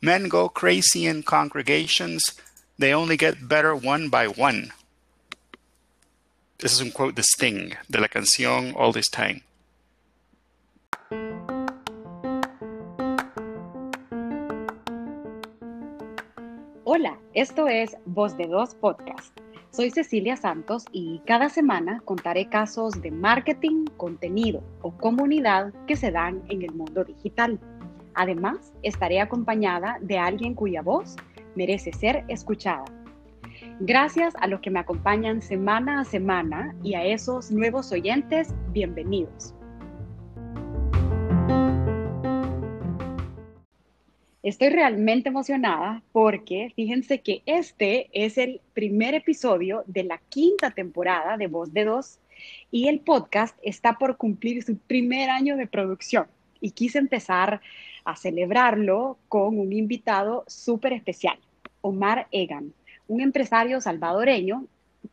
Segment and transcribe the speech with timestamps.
[0.00, 2.22] Men go crazy in congregations.
[2.78, 4.70] They only get better one by one.
[6.62, 9.42] Es un quote de Sting, de la canción All This Time.
[16.84, 19.36] Hola, esto es Voz de Dos Podcast.
[19.72, 26.12] Soy Cecilia Santos y cada semana contaré casos de marketing, contenido o comunidad que se
[26.12, 27.58] dan en el mundo digital.
[28.14, 31.16] Además, estaré acompañada de alguien cuya voz
[31.54, 32.84] merece ser escuchada.
[33.80, 39.54] Gracias a los que me acompañan semana a semana y a esos nuevos oyentes, bienvenidos.
[44.42, 51.36] Estoy realmente emocionada porque fíjense que este es el primer episodio de la quinta temporada
[51.36, 52.18] de Voz de Dos
[52.70, 56.28] y el podcast está por cumplir su primer año de producción
[56.60, 57.60] y quise empezar
[58.08, 61.38] a celebrarlo con un invitado súper especial,
[61.82, 62.72] Omar Egan,
[63.06, 64.64] un empresario salvadoreño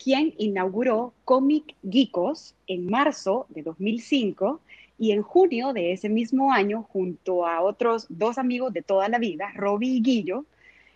[0.02, 4.62] quien inauguró Comic Geekos en marzo de 2005
[4.98, 9.20] y en junio de ese mismo año, junto a otros dos amigos de toda la
[9.20, 10.46] vida, Robbie y Guillo,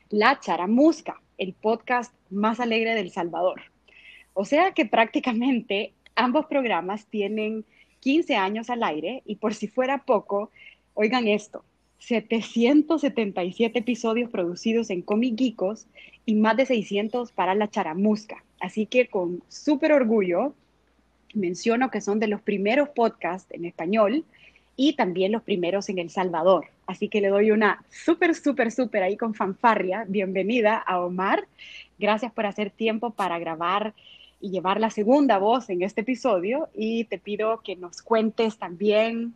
[0.09, 3.61] La Charamusca, el podcast más alegre del Salvador.
[4.33, 7.65] O sea que prácticamente ambos programas tienen
[7.99, 10.49] 15 años al aire y por si fuera poco,
[10.93, 11.65] oigan esto,
[11.99, 15.85] 777 episodios producidos en Comic Geekos
[16.25, 18.43] y más de 600 para La Charamusca.
[18.59, 20.53] Así que con súper orgullo
[21.33, 24.25] menciono que son de los primeros podcasts en español
[24.75, 26.67] y también los primeros en El Salvador.
[26.87, 30.05] Así que le doy una súper, súper, súper ahí con fanfarria.
[30.07, 31.47] Bienvenida a Omar.
[31.99, 33.93] Gracias por hacer tiempo para grabar
[34.41, 36.69] y llevar la segunda voz en este episodio.
[36.73, 39.33] Y te pido que nos cuentes también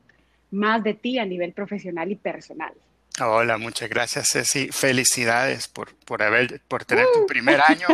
[0.53, 2.73] más de ti a nivel profesional y personal.
[3.19, 4.69] Hola, muchas gracias Ceci.
[4.69, 7.27] Felicidades por, por, haber, por tener tu uh.
[7.27, 7.87] primer año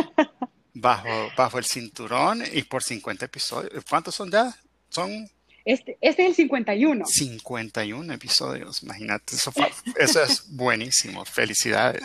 [0.74, 3.84] bajo, bajo el cinturón y por 50 episodios.
[3.88, 4.54] ¿Cuántos son ya?
[4.88, 5.28] Son...
[5.64, 7.04] Este, este es el 51.
[7.06, 9.34] 51 episodios, imagínate.
[9.34, 9.52] Eso,
[9.98, 11.24] eso es buenísimo.
[11.24, 12.02] Felicidades.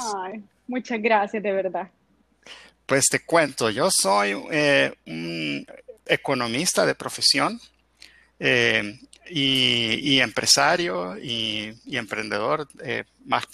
[0.68, 1.90] muchas gracias, de verdad.
[2.86, 5.66] Pues te cuento, yo soy eh, un
[6.06, 7.60] economista de profesión
[8.40, 9.00] eh,
[9.30, 13.46] y, empresario y, emprendedor, eh, más,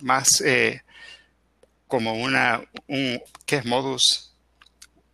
[0.00, 0.42] más
[1.86, 4.26] como una, un, ¿qué es modus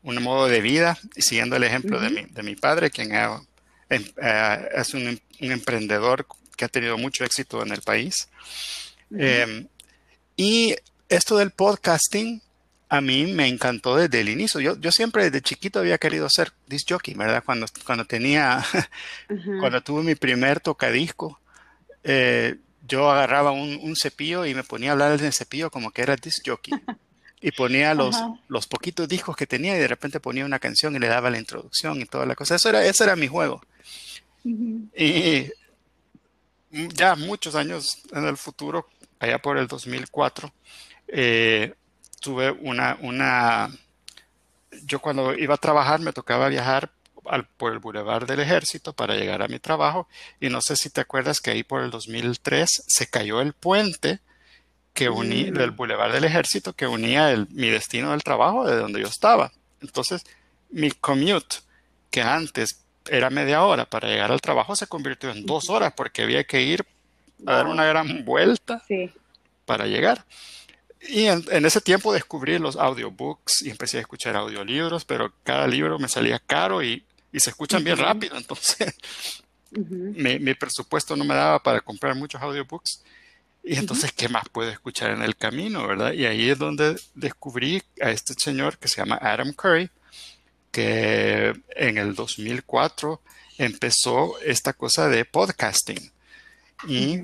[0.02, 4.04] un modo de vida, y siguiendo el ejemplo de, mi, de, mi, padre, quien em,
[4.20, 6.26] eh, es un, un, emprendedor
[6.56, 8.28] que ha tenido mucho éxito en el país.
[9.16, 9.68] Em,
[10.36, 10.74] y
[11.08, 12.42] esto del podcasting
[12.92, 14.60] a mí me encantó desde el inicio.
[14.60, 17.42] Yo, yo siempre desde chiquito había querido ser disc jockey, ¿verdad?
[17.42, 18.62] Cuando, cuando tenía,
[19.60, 21.40] cuando tuve mi primer tocadisco,
[22.04, 26.02] eh, yo agarraba un, un, cepillo y me ponía a hablar del cepillo como que
[26.02, 26.74] era disc jockey.
[27.40, 28.14] y ponía los,
[28.48, 31.38] los poquitos discos que tenía y de repente ponía una canción y le daba la
[31.38, 32.56] introducción y toda la cosa.
[32.56, 33.62] Eso era, ese era mi juego.
[34.44, 35.50] Y
[36.70, 38.86] ya muchos años en el futuro,
[39.18, 40.52] allá por el 2004,
[41.08, 41.72] eh,
[42.22, 43.70] tuve una, una,
[44.84, 46.90] yo cuando iba a trabajar me tocaba viajar
[47.26, 50.08] al, por el Boulevard del Ejército para llegar a mi trabajo
[50.40, 54.20] y no sé si te acuerdas que ahí por el 2003 se cayó el puente
[54.94, 59.00] que unía, del Boulevard del Ejército, que unía el, mi destino del trabajo de donde
[59.00, 59.50] yo estaba.
[59.80, 60.24] Entonces,
[60.70, 61.56] mi commute,
[62.10, 66.22] que antes era media hora para llegar al trabajo, se convirtió en dos horas porque
[66.22, 66.84] había que ir
[67.46, 68.82] a dar una gran vuelta
[69.64, 70.24] para llegar.
[71.08, 75.98] Y en, ese tiempo descubrí los audiobooks y empecé a escuchar audiolibros, pero cada libro
[75.98, 78.36] me salía caro y, y se escuchan bien rápido.
[78.36, 78.94] Entonces,
[79.70, 83.02] mi, mi, presupuesto no me daba para comprar muchos audiobooks.
[83.64, 86.12] Y entonces, ¿qué más puedo escuchar en el camino, verdad?
[86.12, 89.90] Y ahí es donde descubrí a este señor que se llama Adam Curry,
[90.70, 93.20] que en el 2004
[93.58, 96.12] empezó esta cosa de podcasting.
[96.88, 97.22] Y,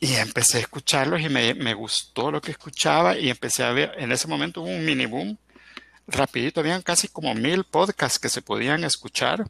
[0.00, 3.92] y empecé a escucharlos y me, me, gustó lo que escuchaba y empecé a ver,
[3.98, 5.36] en ese momento hubo un mini boom.
[6.06, 9.44] Rapidito, habían casi como mil podcasts que se podían escuchar.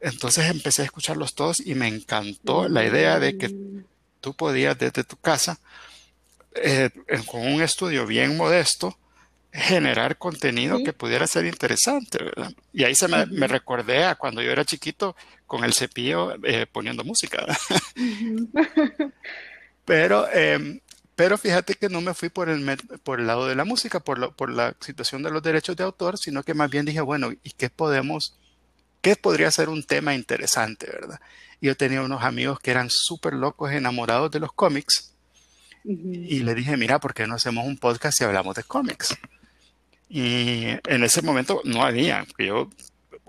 [0.00, 3.84] Entonces empecé a escucharlos todos y me encantó la idea de que
[4.20, 5.58] tú podías desde tu casa,
[6.56, 6.90] eh,
[7.26, 8.98] con un estudio bien modesto,
[9.54, 12.52] generar contenido que pudiera ser interesante, ¿verdad?
[12.72, 15.14] Y ahí se me, recordé a cuando yo era chiquito
[15.46, 17.46] con el cepillo eh, poniendo música.
[19.84, 20.80] pero, em,
[21.14, 22.64] pero fíjate que no me fui por el,
[23.02, 26.18] por el lado de la música, por, por la situación de los derechos de autor,
[26.18, 28.36] sino que más bien dije, bueno, ¿y qué podemos,
[29.02, 31.20] qué podría ser un tema interesante, verdad?
[31.64, 35.14] yo tenía unos amigos que eran súper locos, enamorados de los cómics.
[35.82, 39.16] Y le dije, mira, ¿por qué no hacemos un podcast y hablamos de cómics?
[40.08, 42.70] Y en ese momento no había, yo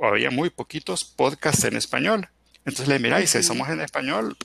[0.02, 2.28] había muy poquitos podcasts en español.
[2.66, 4.38] Entonces le dije, mira, y si somos en español,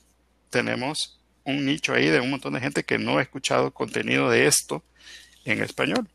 [0.50, 1.19] tenemos
[1.50, 4.82] un nicho ahí de un montón de gente que no ha escuchado contenido de esto
[5.44, 6.08] en español.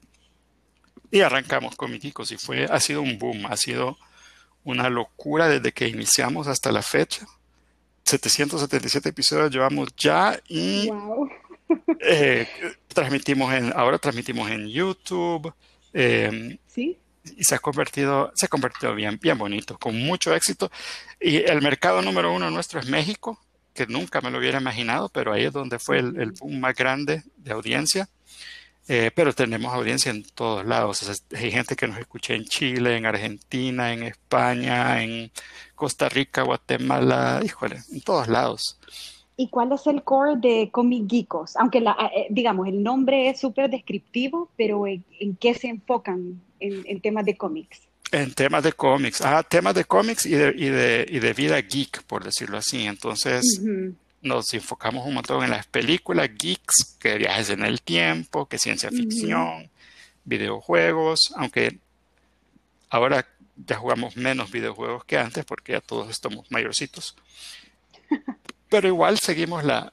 [1.11, 3.97] Y arrancamos con Miquicos y fue, ha sido un boom, ha sido
[4.63, 7.25] una locura desde que iniciamos hasta la fecha.
[8.03, 10.89] 777 episodios llevamos ya y
[11.99, 12.47] eh,
[12.87, 15.53] transmitimos en, ahora transmitimos en YouTube.
[15.93, 16.97] Em, sí.
[17.37, 20.71] Y se ha convertido, se ha convertido bien, bien bonito, con mucho éxito.
[21.19, 23.39] Y el mercado número uno nuestro es México,
[23.75, 27.23] que nunca me lo hubiera imaginado, pero ahí es donde fue el, boom más grande
[27.37, 28.09] de audiencia.
[28.87, 31.23] Eh, pero tenemos audiencia en todos lados.
[31.35, 35.31] hay gente que nos escucha en Chile, en Argentina, en España, en
[35.73, 38.79] Costa Rica, Guatemala, híjole, en todos lados.
[39.37, 41.57] ¿Y cuál es el core de Comic Geekos?
[41.57, 45.03] Aunque, la, eh, digamos, el nombre es súper descriptivo, pero ¿en,
[45.39, 47.81] qué se enfocan en, temas de cómics?
[48.15, 49.19] En temas de cómics.
[49.19, 52.85] Ah, temas de cómics y de, y de, y de vida geek, por decirlo así.
[52.85, 53.59] Entonces,
[54.21, 58.89] nos enfocamos un montón en las películas geeks, que viajes en el tiempo, que ciencia
[58.89, 59.69] ficción,
[60.23, 61.77] videojuegos, aunque
[62.89, 63.27] ahora
[63.57, 67.17] ya jugamos menos videojuegos que antes porque ya todos estamos mayorcitos.
[68.69, 69.91] Pero igual seguimos la,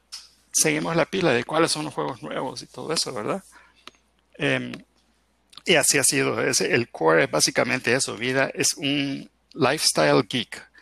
[0.52, 3.42] seguimos la pila de cuáles son los juegos nuevos y todo eso, ¿verdad?
[4.34, 4.70] Em,
[5.64, 6.41] y así ha sido.
[6.41, 8.17] el core es básicamente eso.
[8.17, 10.73] Vida es un lifestyle geek.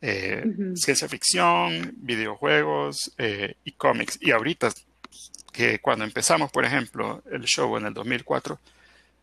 [0.00, 0.44] Eh,
[0.76, 4.18] ciencia ficción, videojuegos eh, y cómics.
[4.20, 4.70] Y ahorita,
[5.52, 8.58] que cuando empezamos, por ejemplo, el show en el 2004,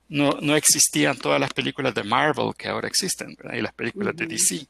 [0.10, 4.28] no, no existían todas las películas de Marvel que ahora existen, y las películas de
[4.28, 4.68] DC.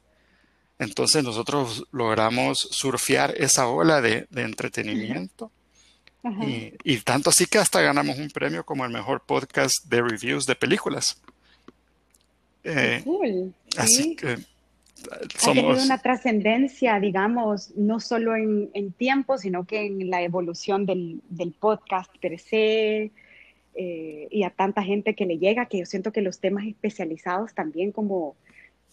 [0.77, 5.51] Entonces nosotros logramos surfear esa ola de, entretenimiento.
[6.83, 10.55] Y, tanto así que hasta ganamos un premio como el mejor podcast de reviews de
[10.55, 11.21] películas.
[12.63, 13.03] Eh,
[13.77, 14.37] así que
[15.11, 21.21] ha tenido una trascendencia, digamos, no solo en, tiempo, sino que en la evolución del,
[21.59, 23.11] podcast per se
[23.75, 27.53] eh, y a tanta gente que le llega, que yo siento que los temas especializados
[27.53, 28.35] también como,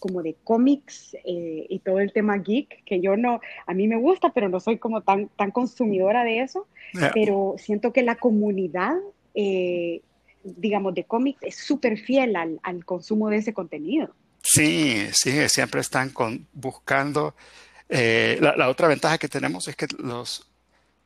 [0.03, 3.97] como de cómics eh, y todo el tema geek, que yo no, a mí me
[3.97, 6.67] gusta, pero no soy como tan, tan consumidora de eso,
[7.15, 8.97] pero siento que la comunidad...
[9.35, 10.03] Eh,
[10.45, 14.13] digamos, de cómics es súper fiel al, al consumo de ese contenido.
[14.43, 17.37] Sí, sí, siempre están con, buscando.
[17.89, 20.51] Eh, la, otra ventaja que tenemos es que los,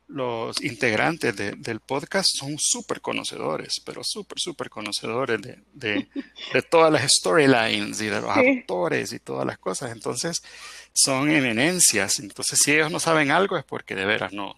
[0.07, 7.11] los integrantes del podcast son súper conocedores, pero súper, súper conocedores de, de, todas las
[7.11, 9.91] storylines y de los actores y todas las cosas.
[9.91, 10.41] Entonces,
[10.93, 12.19] son eminencias.
[12.19, 14.57] Entonces, si ellos no saben algo es porque de veras no,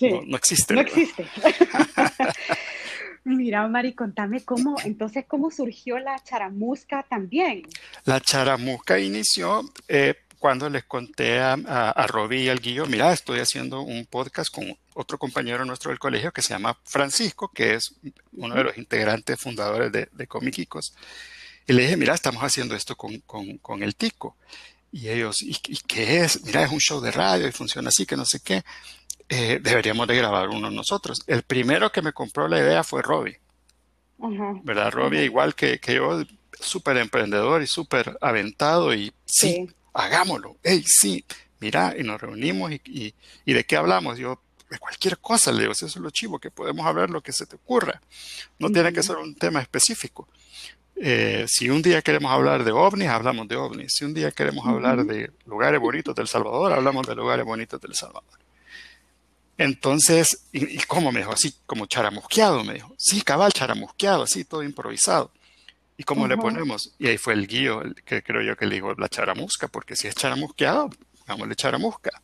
[0.00, 0.74] no, no, existe.
[0.74, 1.26] No existe.
[3.24, 7.62] Mira, Mari, contame cómo, entonces, cómo surgió la charamusca también.
[8.04, 13.40] La charamusca inició eh, cuando les conté a, a, Robbie y al Guillo, mira, estoy
[13.40, 17.94] haciendo un podcast con otro compañero nuestro del colegio que se llama Francisco, que es
[18.32, 20.94] uno de los integrantes fundadores de, de Comiquicos.
[21.66, 24.36] Y le dije, mira, estamos haciendo esto con, con, el Tico.
[24.92, 26.44] Y ellos, ¿y, ¿y, qué es?
[26.44, 28.62] Mira, es un show de radio y funciona así, que no sé qué.
[29.28, 31.22] Eh, deberíamos de grabar uno nosotros.
[31.26, 33.40] El primero que me compró la idea fue Robbie.
[34.18, 34.92] ¿Verdad?
[34.92, 36.22] Robbie, igual que, que yo,
[36.60, 40.56] súper emprendedor y súper aventado y sí, hagámoslo.
[40.62, 41.24] Hey, sí,
[41.60, 44.18] mira, y nos reunimos y, y, de qué hablamos.
[44.18, 47.32] Yo, de cualquier cosa, le digo, eso es lo chivo, que podemos hablar lo que
[47.32, 48.00] se te ocurra.
[48.58, 50.28] No tiene que ser un tema específico.
[50.98, 53.94] Eh, si un día queremos hablar de ovnis, hablamos de ovnis.
[53.94, 57.94] Si un día queremos hablar de lugares bonitos del Salvador, hablamos de lugares bonitos del
[57.94, 58.38] Salvador.
[59.58, 61.32] Entonces, ¿y, cómo me dijo?
[61.32, 62.94] Así como charamusqueado, me dijo.
[62.98, 65.30] Sí, cabal, charamusqueado, así, todo improvisado.
[65.96, 66.94] ¿Y cómo le ponemos?
[66.98, 70.08] Y ahí fue el guío, que creo yo que le dijo la charamusca, porque si
[70.08, 70.90] es charamusqueado,
[71.26, 72.22] vámonos charamusca.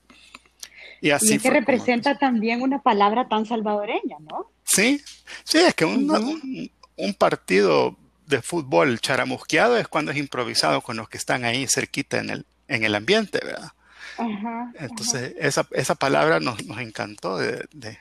[1.01, 4.53] Y así y es que representa también una palabra tan salvadoreña, ¿no?
[4.65, 5.03] Sí,
[5.43, 11.09] sí, es que un, un, partido de fútbol charamusqueado es cuando es improvisado con los
[11.09, 13.73] que están ahí cerquita en el, en el ambiente, ¿verdad?
[14.79, 17.99] Entonces, Esa, esa, palabra nos, nos encantó de, de,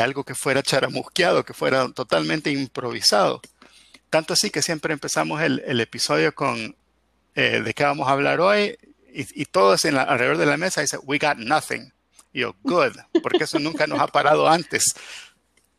[0.00, 3.40] algo que fuera charamusqueado, que fuera totalmente improvisado.
[4.10, 6.76] Tanto así que siempre empezamos el, el episodio con
[7.34, 8.76] eh, de qué vamos a hablar hoy
[9.12, 11.92] y, y todos en la, alrededor de la mesa dicen, we got nothing.
[12.32, 14.94] Y yo, good, porque eso nunca nos ha parado antes.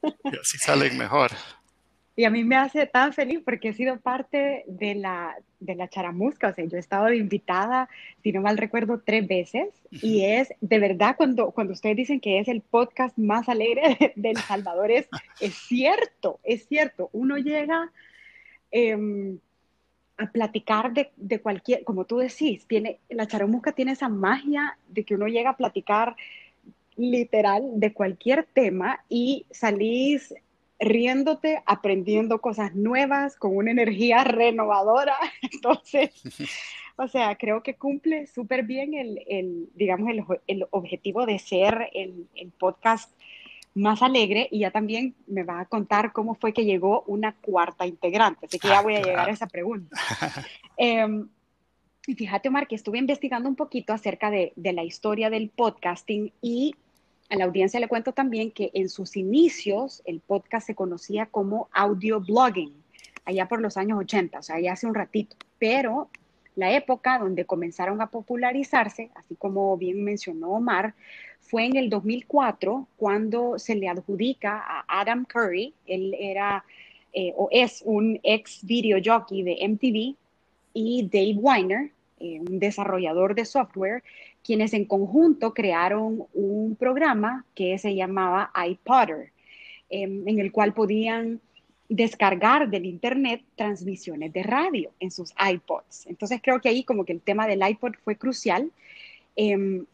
[0.02, 1.32] Y así salen mejor.
[2.16, 5.88] Y a mí me hace tan feliz porque he sido parte de la, de la
[5.88, 6.48] charamusca.
[6.48, 7.90] O sea, yo he estado invitada,
[8.24, 9.68] si no mal recuerdo, tres veces.
[9.92, 14.32] Y es de verdad cuando, cuando ustedes dicen que es el podcast más alegre de,
[14.32, 15.08] El Salvador, es,
[15.40, 17.12] es, cierto, es cierto.
[17.14, 17.92] Uno llega
[18.72, 19.40] em,
[20.18, 25.04] a platicar de, de, cualquier, como tú decís, tiene, la charamusca tiene esa magia de
[25.04, 26.16] que uno llega a platicar
[26.96, 30.34] literal de cualquier tema y salís
[30.80, 35.16] riéndote, aprendiendo cosas nuevas, con una energía renovadora.
[35.42, 36.12] Entonces,
[36.96, 40.10] o sea, creo que cumple súper bien el, digamos,
[40.48, 43.12] el, objetivo de ser el, podcast
[43.78, 47.86] más alegre y ya también me va a contar cómo fue que llegó una cuarta
[47.86, 48.48] integrante.
[48.48, 49.96] Así que ya ah, voy a llegar a esa pregunta.
[50.78, 51.28] Em,
[52.06, 56.32] y fíjate, Omar, que estuve investigando un poquito acerca de, de la historia del podcasting
[56.42, 56.76] y
[57.30, 61.68] a la audiencia le cuento también que en sus inicios el podcast se conocía como
[61.74, 62.74] audio blogging,
[63.26, 66.10] allá por los años 80, o sea, ya hace un ratito, pero
[66.58, 70.96] la época donde comenzaron a popularizarse, así como bien mencionó Omar,
[71.40, 76.66] fue en el 2004 cuando se le adjudica a Adam Curry, él era
[77.14, 80.18] eh, o es un ex video jockey de MTV,
[80.74, 84.04] y Dave Weiner, eh, un desarrollador de software,
[84.44, 89.32] quienes en conjunto crearon un programa que se llamaba iPodder,
[89.90, 91.40] em, en el cual podían
[91.90, 96.08] descargar del internet transmisiones de radio en sus iPods.
[96.08, 98.72] Entonces creo que ahí como que el tema del iPod fue crucial.
[99.36, 99.86] Em,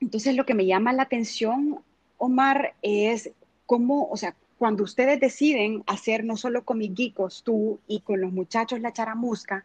[0.00, 1.80] entonces lo que me llama la atención,
[2.18, 3.30] Omar, es
[3.66, 8.20] cómo, o sea, cuando ustedes deciden hacer no solo con mis geekos, tú y con
[8.20, 9.64] los muchachos la charamusca,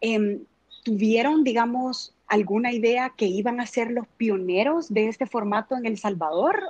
[0.00, 0.40] eh,
[0.82, 5.98] ¿tuvieron, digamos, alguna idea que iban a ser los pioneros de este formato en El
[5.98, 6.62] Salvador?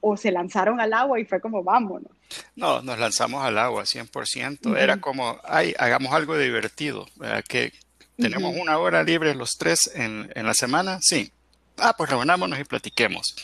[0.00, 2.10] ¿O se lanzaron al agua y fue como, vámonos?
[2.56, 4.76] No, nos lanzamos al agua, 100%.
[4.78, 7.06] Era como, ay, hagamos algo divertido,
[7.48, 7.72] que
[8.16, 11.32] tenemos una hora libre los tres en, la semana, sí.
[11.76, 13.34] Ah, pues reunámonos y platiquemos.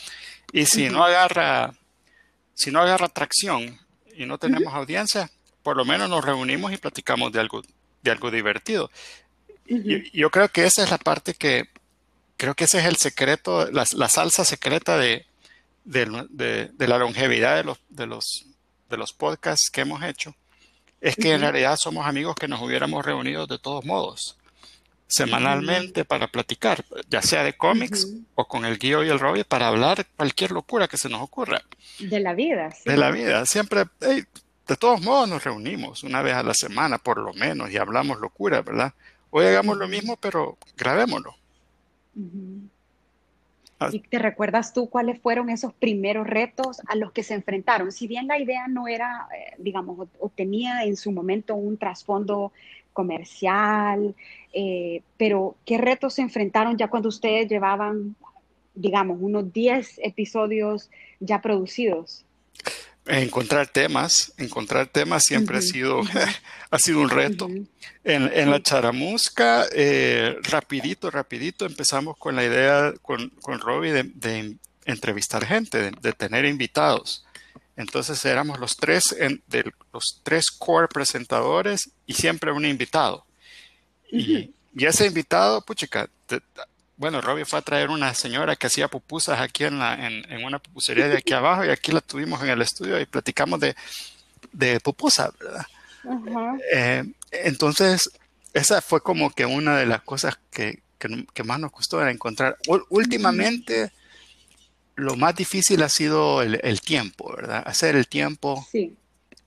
[0.51, 1.73] Y si no agarra,
[2.53, 3.77] si no agarra tracción
[4.15, 5.29] y no tenemos audiencia,
[5.63, 7.61] por lo menos nos reunimos y platicamos de algo,
[8.01, 8.89] de algo divertido
[9.67, 11.69] yo, creo que esa es la parte que,
[12.37, 15.25] creo que ese es el secreto, la, salsa secreta de,
[15.87, 18.45] de, la longevidad de los, de, los,
[18.89, 20.35] de los podcasts que hemos hecho.
[20.99, 24.37] Es que en realidad somos amigos que nos hubiéramos reunido de todos modos,
[25.07, 29.67] semanalmente para platicar, ya sea de cómics o con el Guío y el Robbie para
[29.67, 31.61] hablar cualquier locura que se nos ocurra.
[31.99, 32.71] De la vida.
[32.71, 32.89] Sí.
[32.89, 33.45] De la vida.
[33.45, 37.77] Siempre, de todos modos nos reunimos una vez a la semana por lo menos y
[37.77, 38.93] hablamos locura, ¿verdad?
[39.29, 41.35] Hoy hagamos lo mismo, pero grabémoslo.
[43.79, 43.89] Ah.
[43.91, 47.91] ¿Y te recuerdas tú cuáles fueron esos primeros retos a los que se enfrentaron?
[47.91, 52.51] Si bien la idea no era, eh, digamos, o, tenía en su momento un trasfondo
[52.93, 54.15] comercial,
[54.53, 58.15] eh, pero ¿qué retos se enfrentaron ya cuando ustedes llevaban,
[58.73, 62.25] digamos, unos 10 episodios ya producidos?
[63.07, 66.01] Encontrar temas, encontrar temas siempre ha, sido,
[66.71, 67.49] ha sido un reto.
[68.03, 75.45] en, la charamusca, eh, rapidito, rapidito empezamos con la idea con, con Robbie de, entrevistar
[75.45, 77.25] gente, de, tener invitados.
[77.75, 79.15] Entonces éramos los tres,
[79.47, 83.25] de los tres core presentadores y siempre un invitado.
[84.11, 86.09] Y, y ese invitado, puchica,
[86.97, 90.59] bueno, Robbie fue a traer una señora que hacía pupusas aquí en, la, en, una
[90.59, 93.75] pupusería de aquí abajo y aquí la tuvimos en el estudio y platicamos de,
[94.51, 95.65] de pupusas, ¿verdad?
[96.73, 98.09] Eh, entonces,
[98.53, 100.81] esa fue como que una de las cosas que,
[101.45, 102.57] más nos costó era encontrar.
[102.89, 103.91] últimamente,
[104.95, 107.61] lo más difícil ha sido el, tiempo, ¿verdad?
[107.65, 108.67] Hacer el tiempo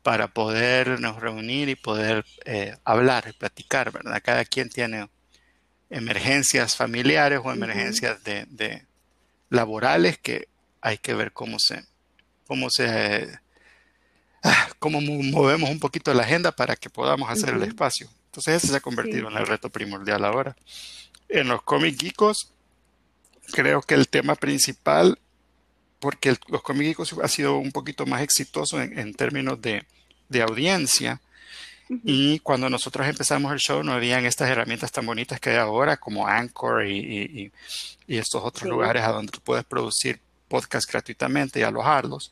[0.03, 4.23] para podernos reunir y poder eh, hablar, platicar, ¿verdad?
[4.25, 5.09] Cada quien tiene
[5.91, 8.87] emergencias familiares o emergencias de,
[9.51, 10.49] laborales que
[10.81, 11.85] hay que ver cómo se,
[12.47, 13.39] cómo se,
[14.43, 18.09] ah, cómo movemos un poquito la agenda para que podamos hacer el espacio.
[18.27, 20.57] Entonces ese se ha convertido en el reto primordial ahora.
[21.29, 22.53] En los cómics geekos,
[23.53, 25.19] creo que el tema principal,
[25.99, 29.85] porque los cómics geekos ha sido un poquito más exitoso en, términos de,
[30.29, 31.21] de audiencia,
[32.05, 35.97] y cuando nosotros empezamos el show no habían estas herramientas tan bonitas que hay ahora
[35.97, 37.51] como Anchor y,
[38.07, 42.31] estos otros lugares a donde tú puedes producir podcasts gratuitamente y alojarlos.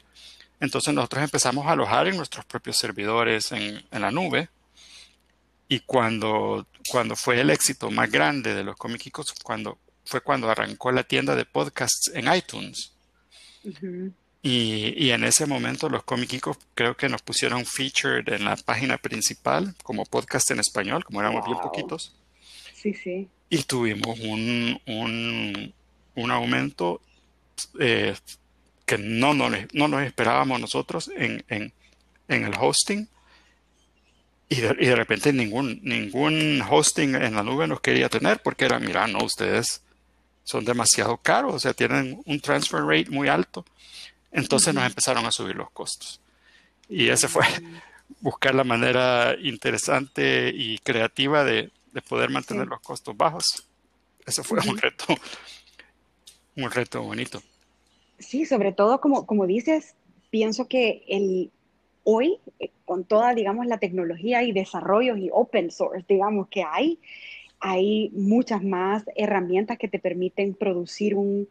[0.60, 4.48] Entonces nosotros empezamos a alojar en nuestros propios servidores en, la nube.
[5.68, 10.92] Y cuando, cuando fue el éxito más grande de los cómicos, cuando, fue cuando arrancó
[10.92, 12.92] la tienda de podcasts en iTunes.
[14.40, 19.74] Y, en ese momento los cómicos creo que nos pusieron featured en la página principal
[19.82, 22.14] como podcast en español, como éramos bien poquitos.
[22.74, 23.28] Sí, sí.
[23.50, 25.74] Y tuvimos un, un,
[26.14, 27.02] un aumento
[27.80, 28.14] eh,
[28.86, 31.72] que no, no, no, nos esperábamos nosotros en, en,
[32.28, 33.08] en el hosting.
[34.48, 38.64] Y de, y de, repente ningún, ningún hosting en la nube nos quería tener porque
[38.64, 39.82] era, mira, no, ustedes
[40.44, 43.66] son demasiado caros, o sea, tienen un transfer rate muy alto.
[44.32, 46.20] Entonces nos empezaron a subir los costos.
[46.88, 47.44] Y ese fue
[48.20, 53.66] buscar la manera interesante y creativa de, de poder mantener los costos bajos.
[54.26, 55.06] Eso fue un reto,
[56.56, 57.42] un reto bonito.
[58.18, 59.94] Sí, sobre todo como, como dices,
[60.30, 61.50] pienso que el,
[62.04, 66.98] hoy, eh, con toda, digamos, la tecnología y desarrollos y open source, digamos, que hay,
[67.60, 71.48] hay muchas más herramientas que te permiten producir un,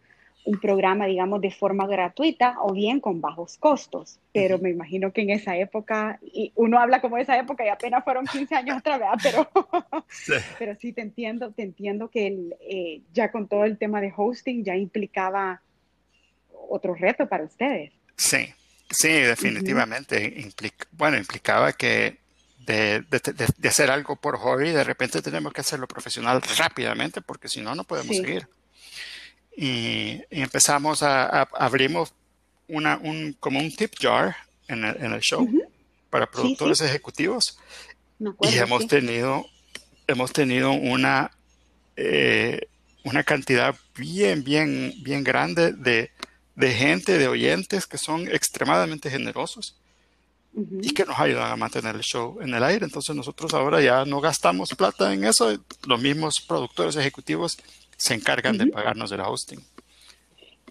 [0.47, 4.19] un programa, digamos, de forma gratuita o bien con bajos costos.
[4.33, 7.69] Pero me imagino que en esa época, y uno habla como de esa época y
[7.69, 9.49] apenas fueron 15 años atrás, Pero
[10.09, 10.33] sí.
[10.57, 14.13] pero sí te entiendo, te entiendo que el, eh, ya con todo el tema de
[14.15, 15.61] hosting ya implicaba
[16.69, 17.91] otro reto para ustedes.
[18.15, 18.53] Sí,
[18.89, 20.49] Sí, definitivamente.
[20.91, 22.17] bueno, implicaba que
[22.59, 23.03] de,
[23.67, 27.83] hacer algo por hobby, de repente tenemos que hacerlo profesional rápidamente porque si no, no
[27.83, 28.47] podemos seguir.
[29.57, 32.13] Y, empezamos a, abrimos
[32.69, 34.35] una, un, como un tip jar
[34.67, 35.49] en el, show
[36.09, 37.57] para productores ejecutivos.
[38.19, 39.45] Y hemos tenido,
[40.07, 41.31] hemos tenido una,
[41.95, 42.67] eh,
[43.03, 46.11] una cantidad bien, bien, bien grande de
[46.57, 49.75] de gente, de oyentes que son extremadamente generosos
[50.81, 52.83] y que nos ayudan a mantener el show en el aire.
[52.83, 55.55] Entonces nosotros ahora ya no gastamos plata en eso.
[55.85, 57.59] Los mismos productores ejecutivos
[57.97, 59.59] se encargan de pagarnos el hosting.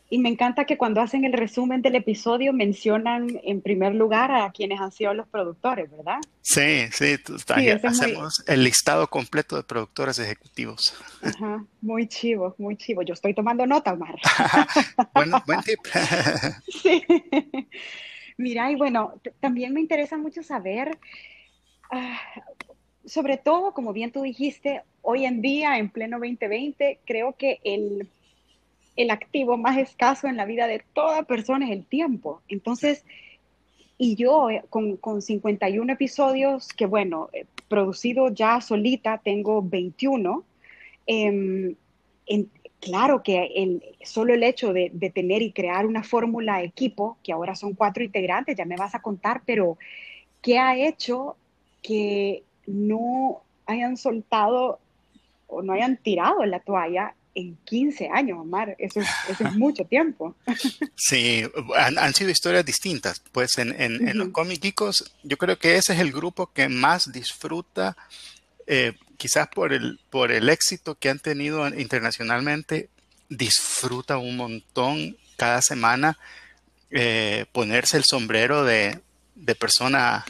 [0.09, 4.52] Y me encanta que cuando hacen el resumen del episodio mencionan en primer lugar a
[4.52, 6.18] quienes han sido los productores, ¿verdad?
[6.42, 7.16] Sí, sí,
[7.83, 10.95] hacemos el listado completo de productores ejecutivos.
[11.23, 13.02] Ajá, muy chivo, muy chivo.
[13.02, 14.14] Yo estoy tomando nota, Omar.
[15.14, 15.80] buen, buen tip.
[16.68, 17.04] sí.
[18.37, 20.99] Mira, y bueno, también me interesa mucho saber,
[21.90, 22.21] ah,
[23.06, 28.09] sobre todo, como bien tú dijiste, hoy en día, en pleno 2020, creo que el
[28.96, 32.40] el activo más escaso en la vida de toda persona es el tiempo.
[32.48, 33.04] Entonces,
[33.98, 40.44] y yo eh, con, con 51 episodios, que bueno, eh, producido ya solita, tengo 21.
[41.07, 41.76] Em,
[42.81, 47.33] claro que el, solo el hecho de, de tener y crear una fórmula equipo, que
[47.33, 49.76] ahora son cuatro integrantes, ya me vas a contar, pero
[50.40, 51.37] ¿qué ha hecho
[51.83, 54.79] que no hayan soltado
[55.46, 58.74] o no hayan tirado la toalla en 15 años, Omar.
[58.79, 60.35] Eso es, eso es mucho tiempo.
[60.96, 61.44] Sí,
[61.76, 63.20] han, sido historias distintas.
[63.33, 67.96] Pues en, en, los cómicos, yo creo que ese es el grupo que más disfruta,
[68.66, 72.88] eh, quizás por el, por el éxito que han tenido internacionalmente,
[73.29, 76.18] disfruta un montón cada semana
[76.90, 79.00] eh, ponerse el sombrero de,
[79.35, 80.24] de, persona,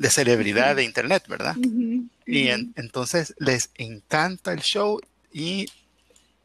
[0.00, 1.54] de celebridad de Internet, ¿verdad?
[2.24, 4.98] Y entonces les encanta el show
[5.30, 5.66] y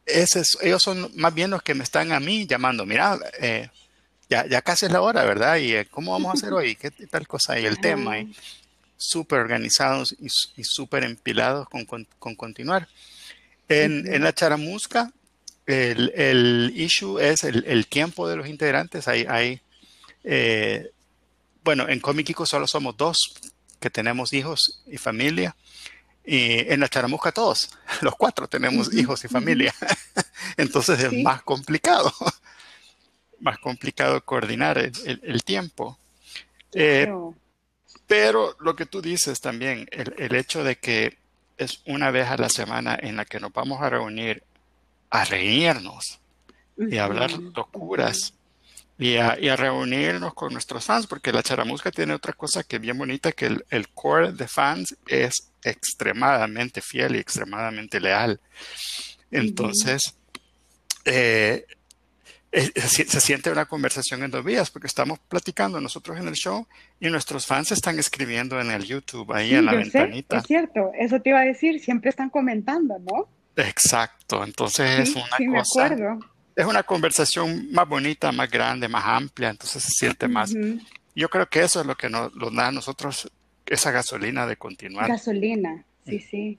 [0.04, 3.70] ellos son más bien los que me están a mí llamando, mira, eh,
[4.28, 5.56] ya, ya casi es la hora, ¿verdad?
[5.56, 6.76] ¿Y eh, cómo vamos a hacer hoy?
[6.76, 7.58] ¿Qué tal cosa?
[7.58, 8.36] Y el tema, y
[8.98, 10.28] súper organizados y,
[10.62, 12.88] súper empilados con, con, continuar.
[13.70, 15.10] En, en, la charamusca,
[15.64, 19.08] el, el issue es el, el, tiempo de los integrantes.
[19.08, 19.62] Hay, hay
[20.24, 20.90] eh,
[21.66, 23.34] bueno, en Comiquico solo somos dos
[23.80, 25.56] que tenemos hijos y familia.
[26.24, 29.74] Y en la charamusca todos, los cuatro tenemos hijos y familia.
[30.56, 32.12] Entonces es más complicado,
[33.40, 35.98] más complicado coordinar el, tiempo.
[36.72, 37.12] Eh,
[38.06, 41.18] pero lo que tú dices también, el, hecho de que
[41.58, 44.44] es una vez a la semana en la que nos vamos a reunir
[45.10, 46.20] a reírnos
[46.78, 48.35] y a hablar locuras
[48.98, 52.76] y a, y a, reunirnos con nuestros fans, porque la charamusca tiene otra cosa que
[52.76, 58.40] es bien bonita, que el, el core de fans es extremadamente fiel y extremadamente leal.
[59.30, 60.16] Entonces,
[61.04, 61.66] eh,
[62.52, 66.66] se, siente una conversación en dos vías, porque estamos platicando nosotros en el show
[66.98, 70.38] y nuestros fans están escribiendo en el YouTube, ahí en la ventanita.
[70.38, 73.28] es cierto, eso te iba a decir, siempre están comentando, ¿no?
[73.56, 76.18] Exacto, entonces es una cosa...
[76.56, 80.54] Es una conversación más bonita, más grande, más amplia, entonces se siente más.
[81.14, 83.30] Yo creo que eso es lo que nos, da a nosotros
[83.66, 85.06] esa gasolina de continuar.
[85.06, 86.58] Gasolina, sí, sí.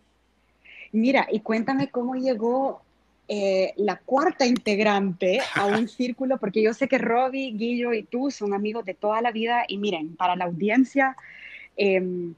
[0.92, 2.82] Mira, y cuéntame cómo llegó
[3.28, 8.32] eh, la cuarta integrante a un círculo, porque yo sé que Robbie, Guillo y tú
[8.32, 11.18] son amigos de toda la vida y miren, para la audiencia,
[11.76, 12.34] em,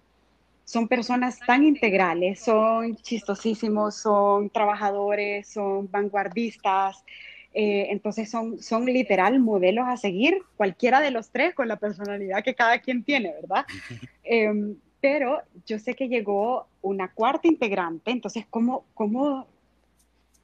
[0.66, 7.04] son personas tan integrales, son chistosísimos, son trabajadores, son vanguardistas,
[7.54, 12.44] eh, entonces son, son literal modelos a seguir, cualquiera de los tres con la personalidad
[12.44, 13.66] que cada quien tiene, ¿verdad?
[14.24, 19.48] Em, pero yo sé que llegó una cuarta integrante, entonces, ¿cómo, cómo,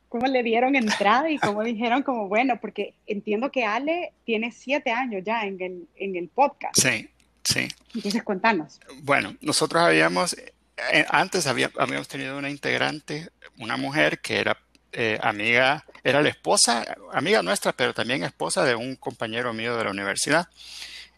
[0.10, 4.92] cómo le dieron entrada y cómo dijeron como, bueno, porque entiendo que Ale tiene siete
[4.92, 6.80] años ya en el, en el podcast.
[6.80, 7.10] Sí,
[7.44, 7.68] sí.
[7.94, 8.80] Entonces, cuéntanos.
[9.04, 14.58] Bueno, nosotros habíamos, eh, antes habíamos tenido una integrante, una mujer que era
[14.98, 19.84] eh, amiga, era la esposa, amiga nuestra, pero también esposa de un compañero mío de
[19.84, 20.48] la universidad.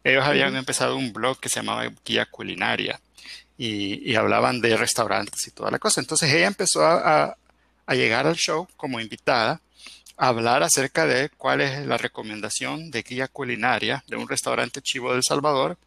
[0.04, 3.00] Ellos habían empezado un blog que se llamaba Guía Culinaria
[3.58, 6.02] y, hablaban de restaurantes y toda la cosa.
[6.02, 7.38] Entonces ella empezó a,
[7.90, 9.62] llegar al show como invitada
[10.18, 15.14] a hablar acerca de cuál es la recomendación de guía culinaria de un restaurante chivo
[15.14, 15.78] del Salvador.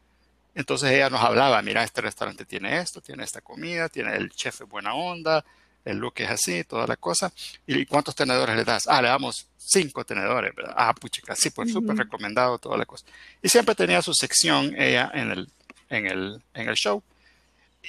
[0.54, 4.60] Entonces ella nos hablaba, mira, este restaurante tiene esto, tiene esta comida, tiene el chef
[4.68, 5.44] buena onda,
[5.84, 7.32] el look es así, toda la cosa.
[7.66, 8.86] ¿Y cuántos tenedores le das?
[8.86, 10.74] Ah, le damos cinco tenedores, ¿verdad?
[10.76, 13.06] Ah, puchica, sí, pues súper recomendado, toda la cosa.
[13.42, 15.48] Y siempre tenía su sección ella en el,
[15.88, 17.02] en el, en el show.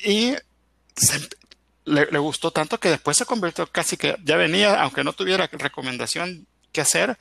[0.06, 0.36] Y
[1.86, 6.46] le, gustó tanto que después se convirtió casi que ya venía, aunque no tuviera recomendación
[6.72, 7.18] que hacer,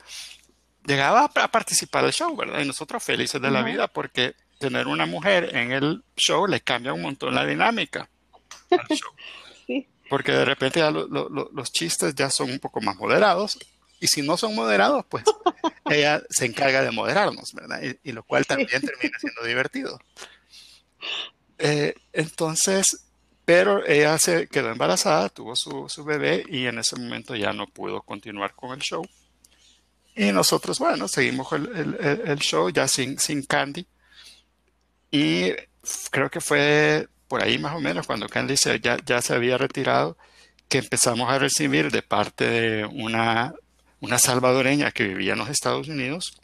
[0.85, 2.61] llegaba a, participar del show, ¿verdad?
[2.61, 6.93] Y nosotros felices de la vida porque tener una mujer en el show le cambia
[6.93, 8.09] un montón la dinámica
[8.69, 9.11] al show.
[10.11, 13.57] Porque de repente ya los chistes ya son un poco más moderados.
[13.97, 15.23] Y si no son moderados, pues
[15.89, 17.79] ella se encarga de moderarnos, ¿verdad?
[18.03, 19.97] Y, lo cual también termina siendo divertido.
[21.59, 23.05] Eh, entonces,
[23.45, 27.67] pero ella se quedó embarazada, tuvo su, su, bebé y en ese momento ya no
[27.67, 29.07] pudo continuar con el show.
[30.13, 33.87] Y nosotros, bueno, seguimos el, el, el show ya sin, sin Candy.
[35.09, 35.53] Y
[36.09, 40.17] creo que fue por ahí más o menos, cuando Candice ya, ya se había retirado,
[40.67, 43.53] que empezamos a recibir de parte de una,
[44.01, 46.37] una salvadoreña que vivía en los Estados Unidos,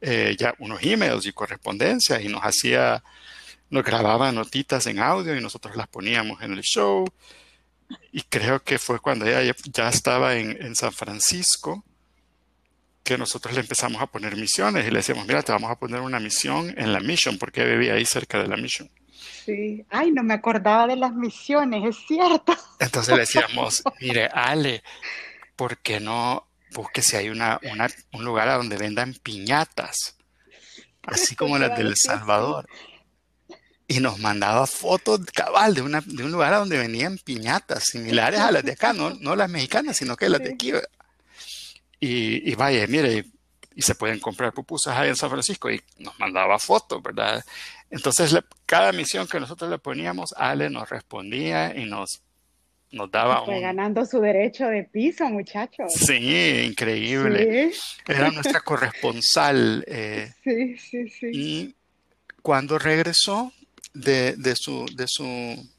[0.00, 3.02] eh, ya unos emails y correspondencia y nos hacía,
[3.68, 7.04] nos grababa notitas en audio y nosotros las poníamos en el show.
[8.12, 11.84] Y creo que fue cuando ella ya estaba en, en San Francisco
[13.02, 16.00] que nosotros le empezamos a poner misiones y le decíamos, mira, te vamos a poner
[16.00, 18.88] una misión en la Mission, porque vivía ahí cerca de la Mission.
[19.44, 22.56] Sí, ay, no me acordaba de las misiones, es cierto.
[22.78, 24.82] Entonces le decíamos, mire, Ale,
[25.56, 27.60] ¿por qué no busque si hay una,
[28.12, 30.16] un lugar a donde vendan piñatas?
[31.02, 32.68] Así como las del Salvador.
[33.88, 38.40] Y nos mandaba fotos cabal de, una, de un lugar a donde venían piñatas similares
[38.40, 40.72] a las de acá, no, no las mexicanas, sino que las de aquí.
[42.00, 43.26] Y, y vaya, mire,
[43.74, 47.44] y se pueden comprar pupusas ahí en San Francisco y nos mandaba fotos, ¿verdad?
[47.92, 52.22] Entonces, cada misión que nosotros le poníamos, Ale nos respondía y nos,
[52.90, 55.92] nos daba Fue ganando su derecho de piso, muchachos.
[55.92, 57.70] Sí, increíble.
[58.06, 59.84] Era nuestra corresponsal.
[59.86, 61.30] Eh, sí, sí, sí.
[61.32, 61.74] Y
[62.40, 63.52] cuando regresó
[63.92, 65.70] de, de, su, de, su,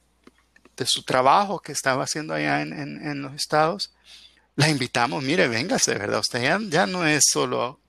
[0.77, 3.91] de su trabajo que estaba haciendo allá en, en, los estados,
[4.55, 6.19] la invitamos, mire, véngase, ¿verdad?
[6.19, 7.79] Usted ya, ya no es solo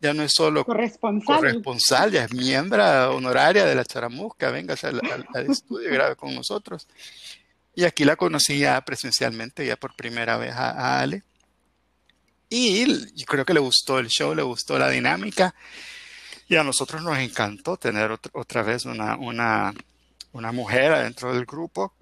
[0.00, 5.00] ya no es solo corresponsal, ya es miembro honoraria de la Charamusca, venga al,
[5.34, 6.86] al, estudio y grabe con nosotros.
[7.74, 11.22] Y aquí la conocí ya presencialmente, ya por primera vez a, Ale.
[12.48, 15.54] Y yo creo que le gustó el show, le gustó la dinámica.
[16.48, 19.74] Y a nosotros nos encantó tener otra, vez una, una,
[20.32, 21.92] una, mujer adentro del grupo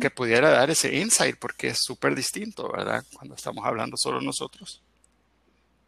[0.00, 3.04] que pudiera dar ese insight, porque es súper distinto, ¿verdad?
[3.14, 4.82] Cuando estamos hablando solo nosotros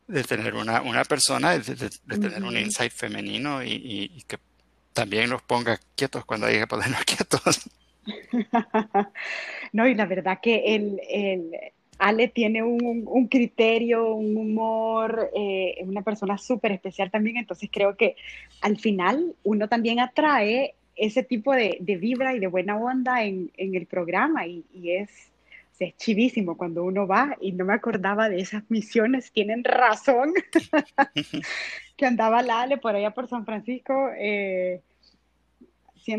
[0.06, 4.38] de tener una, una persona, de, tener un insight femenino y, que
[4.92, 7.70] también nos ponga quietos cuando hay que ponernos quietos.
[9.72, 11.50] no, y la verdad que el, el
[11.98, 17.96] Ale tiene un, un, criterio, un humor, eh, una persona súper especial también, entonces creo
[17.96, 18.16] que
[18.60, 23.50] al final uno también atrae ese tipo de, de vibra y de buena onda en,
[23.56, 25.10] en el programa y, y es
[25.80, 30.32] es chivísimo cuando uno va y no me acordaba de esas misiones, tienen razón,
[31.96, 34.80] que andaba Lale por allá por San Francisco eh,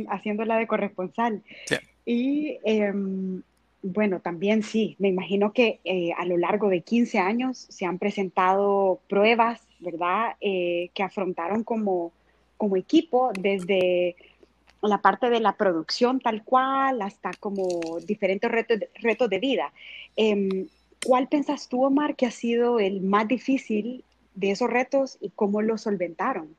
[0.10, 1.44] haciéndola de corresponsal.
[2.06, 3.42] Y em,
[3.82, 8.00] bueno, también sí, me imagino que eh, a lo largo de 15 años se han
[8.00, 12.12] presentado pruebas, ¿verdad?, eh, que afrontaron como,
[12.58, 14.16] como equipo desde
[14.88, 19.72] la parte de la producción tal cual, hasta como diferentes retos, retos de vida.
[20.16, 20.68] Em,
[21.04, 25.62] ¿Cuál pensás tú, Omar, que ha sido el más difícil de esos retos y cómo
[25.62, 26.56] los solventaron?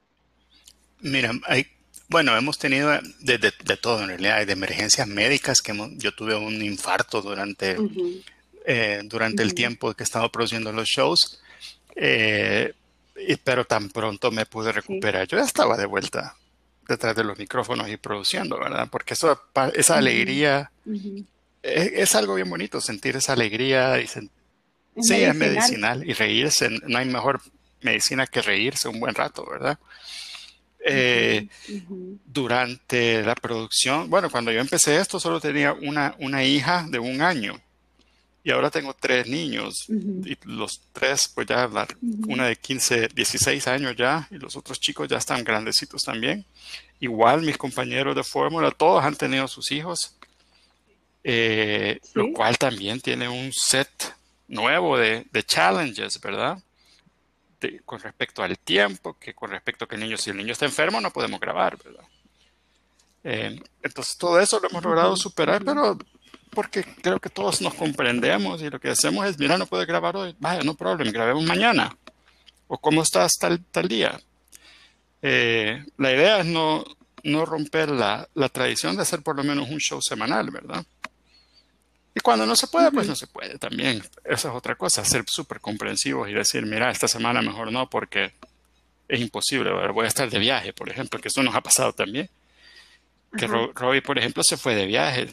[1.01, 1.67] Mira, hay,
[2.09, 6.63] bueno, hemos tenido de, de, todo en realidad, de emergencias médicas, que yo tuve un
[6.63, 7.77] infarto durante,
[8.65, 11.41] eh, durante el tiempo que he estado produciendo los shows,
[11.97, 12.73] eh,
[13.43, 15.27] pero tan pronto me pude recuperar.
[15.27, 16.37] Yo ya estaba de vuelta
[16.89, 18.89] detrás de los micrófonos y produciendo, ¿verdad?
[18.91, 19.41] Porque eso,
[19.75, 20.71] esa alegría
[21.63, 26.71] es, algo bien bonito, sentir esa alegría y sí, es medicinal y reírse.
[26.87, 27.41] No hay mejor
[27.83, 29.79] medicina que reírse un buen rato, ¿verdad?
[30.89, 31.49] Eh,
[32.25, 37.23] durante la producción, bueno, cuando yo empecé esto solo tenía una, una hija de un
[37.23, 37.61] año
[38.47, 41.69] y ahora tengo tres niños y los tres, pues ya,
[42.29, 46.47] una de 15, 16 años ya y los otros chicos ya están grandecitos también.
[47.01, 50.15] Igual mis compañeros de fórmula, todos han tenido sus hijos,
[51.25, 53.91] eh, lo cual también tiene un set
[54.47, 56.57] nuevo de, de challenges, ¿verdad?
[57.85, 60.67] con respecto al tiempo, que con respecto a que el niño, si el niño está
[60.67, 62.05] enfermo, no podemos grabar, ¿verdad?
[63.25, 65.99] Eh, entonces todo eso lo hemos logrado superar, pero
[66.57, 70.17] porque creo que todos nos comprendemos y lo que hacemos es, mira, no puedes grabar
[70.17, 71.95] hoy, vaya, no problema, grabemos mañana.
[72.67, 74.19] O cómo estás tal, tal día.
[75.21, 76.83] Eh, la idea es no,
[77.25, 80.83] no romper la, la, tradición de hacer por lo menos un show semanal, ¿verdad?
[82.15, 84.03] Y cuando no se puede, pues no se puede también.
[84.25, 88.33] Esa es otra cosa, ser súper comprensivos y decir, mira, esta semana mejor no porque
[89.09, 92.31] es imposible, voy a estar de viaje, por ejemplo, que eso nos ha pasado también.
[93.37, 95.29] Que Robbie, por ejemplo, se fue de viaje.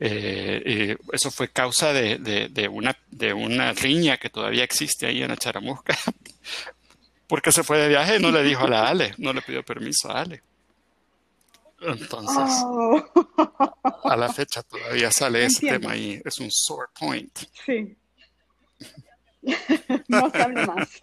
[0.00, 5.22] Eh, y eso fue causa de, de, una, de una riña que todavía existe ahí
[5.22, 5.96] en la charamusca.
[7.28, 9.62] porque se fue de viaje y no le dijo a la Ale, no le pidió
[9.62, 10.42] permiso a Ale.
[11.80, 13.04] Entonces, oh.
[14.04, 17.38] a la fecha todavía sale ese tema ahí, es un sore point.
[17.64, 17.96] Sí.
[20.08, 21.02] no se hable más.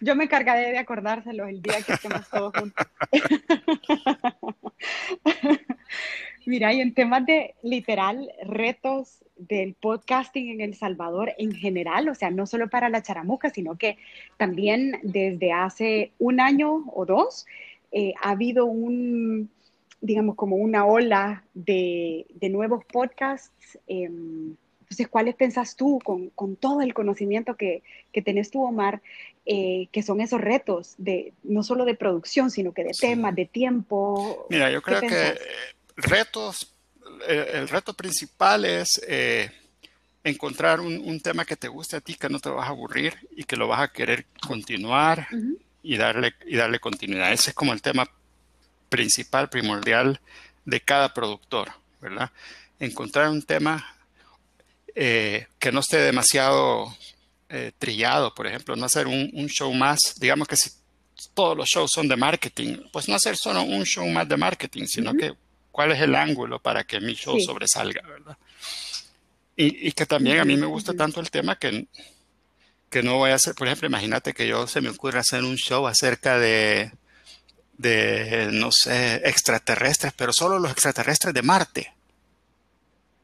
[0.00, 2.86] Yo me encargaré de acordárselo el día que estemos todos juntos.
[6.46, 12.14] Mira, y en temas de literal retos del podcasting en El Salvador en general, o
[12.14, 13.98] sea, no solo para la charamuca, sino que
[14.36, 17.46] también desde hace un año o dos,
[17.90, 19.50] eh, ha habido un,
[20.00, 23.76] digamos, como una ola de, nuevos podcasts.
[23.88, 27.82] Em, entonces, ¿cuáles pensás tú con, todo el conocimiento que,
[28.12, 29.02] que tenés tú, Omar,
[29.46, 33.46] eh, que son esos retos, de, no solo de producción, sino que de temas, de
[33.46, 34.46] tiempo?
[34.48, 35.34] Mira, yo creo que
[35.96, 36.72] retos,
[37.26, 39.00] eh, el, reto principal es
[40.24, 43.44] encontrar un, tema que te guste a ti, que no te vas a aburrir y
[43.44, 45.28] que lo vas a querer continuar
[45.82, 47.32] y darle, y darle continuidad.
[47.32, 48.10] Ese es como el tema
[48.88, 50.20] principal, primordial
[50.64, 52.30] de cada productor, ¿verdad?
[52.78, 53.96] Encontrar un tema
[54.94, 56.96] eh, que no esté demasiado
[57.48, 60.70] eh, trillado, por ejemplo, no hacer un, show más, digamos que si
[61.34, 64.86] todos los shows son de marketing, pues no hacer solo un show más de marketing,
[64.86, 65.34] sino que
[65.76, 68.38] cuál es el ángulo para que mi show sobresalga, ¿verdad?
[69.54, 71.86] Y, y, que también a mí me gusta tanto el tema que
[72.88, 75.56] que no voy a hacer, por ejemplo, imagínate que yo se me ocurra hacer un
[75.56, 76.92] show acerca de,
[77.76, 81.92] de, no sé, extraterrestres, pero solo los extraterrestres de Marte.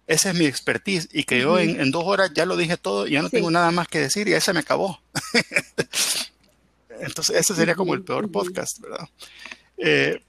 [0.06, 3.12] Esa es mi expertise y que yo en, dos horas ya lo dije todo y
[3.12, 5.00] ya no tengo nada más que decir y ahí se me acabó.
[7.00, 9.08] Entonces, ese sería como el peor podcast, ¿verdad?
[9.78, 10.20] Eh,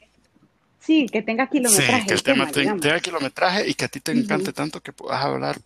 [0.85, 2.01] sí, que tenga kilometraje.
[2.01, 5.23] Sí, que el tema, tenga kilometraje y que a ti te encante tanto que puedas
[5.23, 5.57] hablar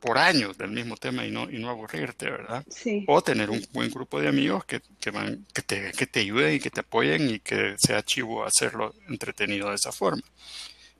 [0.00, 2.64] por años del mismo tema y no, y no aburrirte, ¿verdad?
[2.68, 3.04] Sí.
[3.08, 6.54] O tener un buen grupo de amigos que, que, van, que, te, que te ayuden
[6.54, 10.22] y que te apoyen y que sea chivo hacerlo entretenido de esa forma.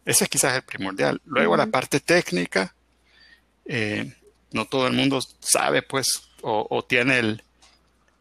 [0.05, 1.21] Ese es quizás el primordial.
[1.27, 2.75] Luego la parte técnica,
[3.67, 4.13] eh,
[4.53, 7.43] no todo el mundo sabe pues o, tiene el,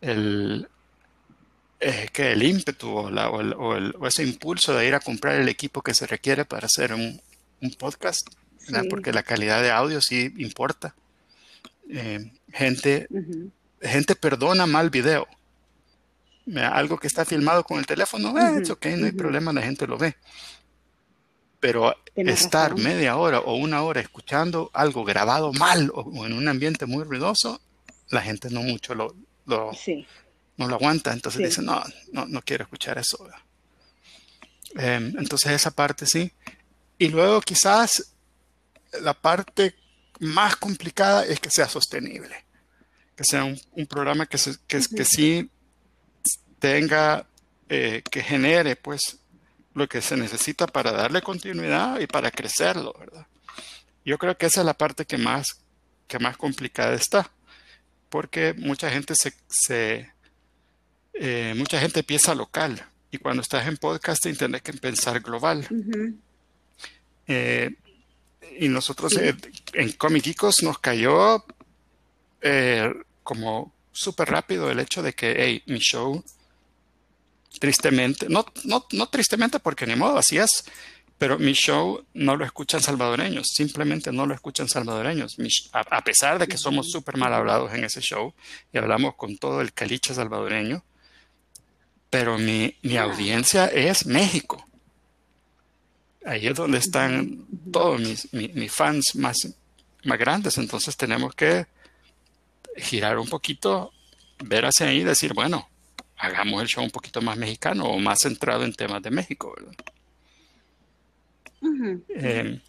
[0.02, 0.68] el,
[1.80, 5.36] eh, que el ímpetu o, la, o, el, o, ese impulso de ir a comprar
[5.36, 7.22] el equipo que se requiere para hacer un,
[7.62, 8.28] un podcast
[8.90, 10.96] porque la calidad de audio sí importa.
[11.90, 13.08] Eh, gente,
[13.82, 15.28] gente perdona mal video.
[16.56, 19.86] Algo que está filmado con el teléfono, eh, es ok, no hay problema, la gente
[19.86, 20.16] lo ve.
[21.60, 26.86] Pero estar media hora o una hora escuchando algo grabado mal o, en un ambiente
[26.86, 27.60] muy ruidoso,
[28.10, 29.14] la gente no mucho lo,
[29.46, 29.72] lo
[30.58, 31.14] no lo aguanta.
[31.14, 33.28] Entonces dice, no, no, no quiero escuchar eso.
[34.76, 36.32] Em, entonces esa parte sí.
[36.98, 38.14] Y luego quizás
[39.02, 39.76] la parte
[40.20, 42.46] más complicada es que sea sostenible,
[43.16, 45.50] que sea un, programa que, que, sí
[46.60, 47.28] tenga,
[47.70, 49.20] eh, que genere pues
[49.74, 53.28] lo que se necesita para darle continuidad y para crecerlo, ¿verdad?
[54.04, 55.60] Yo creo que esa es la parte que más
[56.08, 57.30] que más complicada está,
[58.10, 60.12] porque mucha gente se,
[61.20, 65.68] eh, mucha gente piensa local y cuando estás en podcasting tienes que pensar global.
[67.28, 67.76] Eh,
[68.60, 69.14] y nosotros
[69.74, 71.46] en Comic nos cayó
[73.24, 76.24] como súper rápido el hecho de que, hey, mi show,
[77.60, 80.66] tristemente, no, no, no tristemente porque ni modo, así es,
[81.18, 85.38] pero mi show no lo escuchan salvadoreños, simplemente no lo escuchan salvadoreños.
[85.72, 88.34] a, pesar de que somos súper mal hablados en ese show
[88.72, 90.84] y hablamos con todo el caliche salvadoreño,
[92.10, 94.66] pero mi, mi audiencia es México.
[96.26, 99.38] Ahí es donde están todos mis, mis, fans más,
[100.04, 101.66] más grandes, entonces tenemos que
[102.76, 103.92] girar un poquito,
[104.44, 105.70] ver hacia ahí y decir, bueno,
[106.18, 109.76] hagamos el show un poquito más mexicano o más centrado en temas de México, ¿verdad?
[112.10, 112.60] Eh,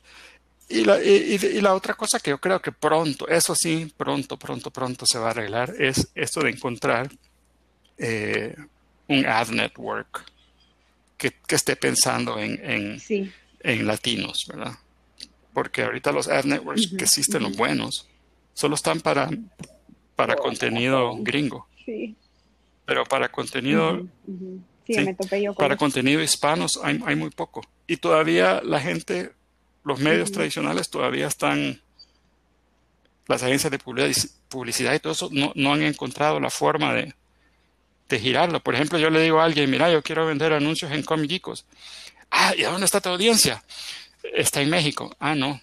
[0.69, 4.71] y, la, y, la, otra cosa que yo creo que pronto, eso sí, pronto, pronto,
[4.71, 7.11] pronto se va a arreglar, es esto de encontrar
[7.97, 8.55] eh,
[9.09, 10.25] un ad network
[11.17, 14.75] que, que esté pensando en, en, en, latinos, ¿verdad?
[15.53, 18.07] Porque ahorita los ad networks que existen, los buenos,
[18.55, 19.29] solo están para,
[20.15, 21.67] para contenido gringo.
[21.85, 22.15] Sí.
[22.87, 24.07] Pero para contenido
[25.57, 27.63] para contenido hispanos hay, hay, muy poco.
[27.87, 29.33] Y todavía la gente,
[29.85, 31.81] los medios tradicionales todavía están,
[33.27, 37.15] las agencias de publicidad y todo eso no, no han encontrado la forma de,
[38.09, 38.61] de, girarlo.
[38.61, 41.65] Por ejemplo, yo le digo a alguien, mira, yo quiero vender anuncios en Comicicos.
[42.31, 43.63] Ah, ¿y a dónde está tu audiencia?
[44.35, 45.15] Está en México.
[45.19, 45.61] Ah, no.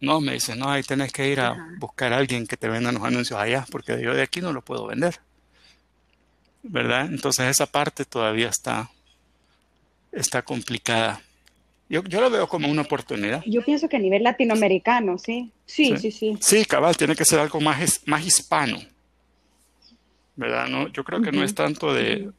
[0.00, 2.92] No, me dice, no, ahí tenés que ir a buscar a alguien que te venda
[2.92, 5.18] los anuncios allá, porque yo de aquí no lo puedo vender.
[6.64, 7.06] ¿verdad?
[7.06, 8.90] Entonces esa parte todavía está,
[10.12, 11.20] está complicada.
[11.88, 13.42] Yo, yo lo veo como una oportunidad.
[13.46, 15.52] Yo pienso que a nivel latinoamericano, sí.
[15.66, 16.36] Sí, sí, sí.
[16.40, 18.78] Sí, cabal, tiene que ser algo más, más hispano.
[20.36, 20.68] ¿Verdad?
[20.68, 22.30] No, yo creo que no es tanto de,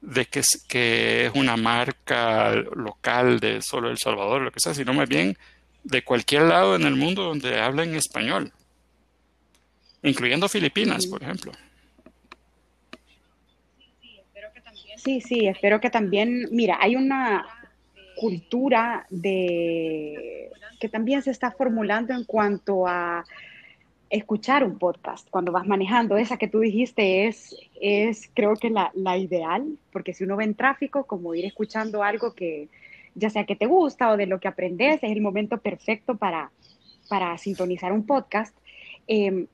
[0.00, 4.74] de que, es, que es una marca local de solo El Salvador, lo que sea,
[4.74, 5.36] sino más bien
[5.84, 8.52] de cualquier lado en el mundo donde hablen español,
[10.02, 11.52] incluyendo Filipinas, por ejemplo.
[14.96, 17.46] Sí, sí, espero que también, mira, hay una
[18.16, 23.24] cultura de que también se está formulando en cuanto a
[24.10, 26.16] escuchar un podcast cuando vas manejando.
[26.16, 30.44] Esa que tú dijiste es, es creo que la, la ideal, porque si uno ve
[30.44, 32.68] en tráfico, como ir escuchando algo que
[33.14, 36.50] ya sea que te gusta o de lo que aprendes, es el momento perfecto para,
[37.08, 38.54] para sintonizar un podcast.
[39.06, 39.46] Em,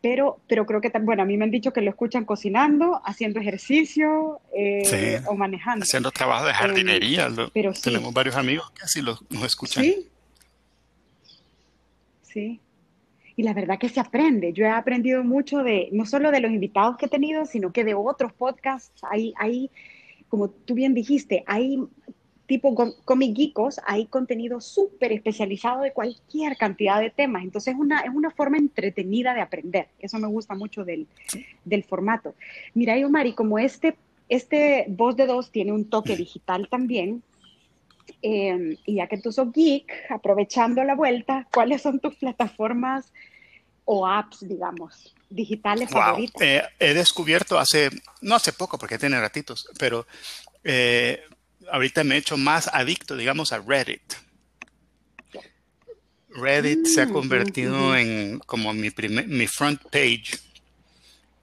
[0.00, 3.40] pero, pero creo que, bueno, a mí me han dicho que lo escuchan cocinando, haciendo
[3.40, 5.82] ejercicio eh, o manejando.
[5.82, 7.28] Haciendo trabajo de jardinería.
[7.52, 9.84] pero Tenemos varios amigos que así los, nos escuchan.
[9.84, 10.08] Sí.
[12.22, 12.60] Sí.
[13.38, 14.52] Y la verdad que se aprende.
[14.52, 17.84] Yo he aprendido mucho de, no solo de los invitados que he tenido, sino que
[17.84, 19.00] de otros podcasts.
[19.08, 19.70] Hay, hay
[20.28, 21.78] como tú bien dijiste, hay
[22.46, 22.74] tipo
[23.04, 27.44] Comic Geekos, hay contenido súper especializado de cualquier cantidad de temas.
[27.44, 29.86] Entonces es una, es una forma entretenida de aprender.
[30.00, 31.06] Eso me gusta mucho del,
[31.64, 32.34] del formato.
[32.74, 33.96] Mira, Omar, y como este,
[34.28, 37.22] este Voz de Dos tiene un toque digital también,
[38.22, 43.12] em, y ya que tú sos geek, aprovechando la vuelta, ¿cuáles son tus plataformas
[43.84, 46.42] o apps, digamos, digitales favoritas?
[46.42, 47.90] Eh, he descubierto hace,
[48.20, 50.06] no hace poco, porque tiene ratitos, pero
[50.64, 51.22] eh,
[51.70, 54.14] ahorita me he hecho más adicto, digamos, a Reddit.
[56.30, 60.38] Reddit se ha mm, convertido en como mi, primer, mi front page,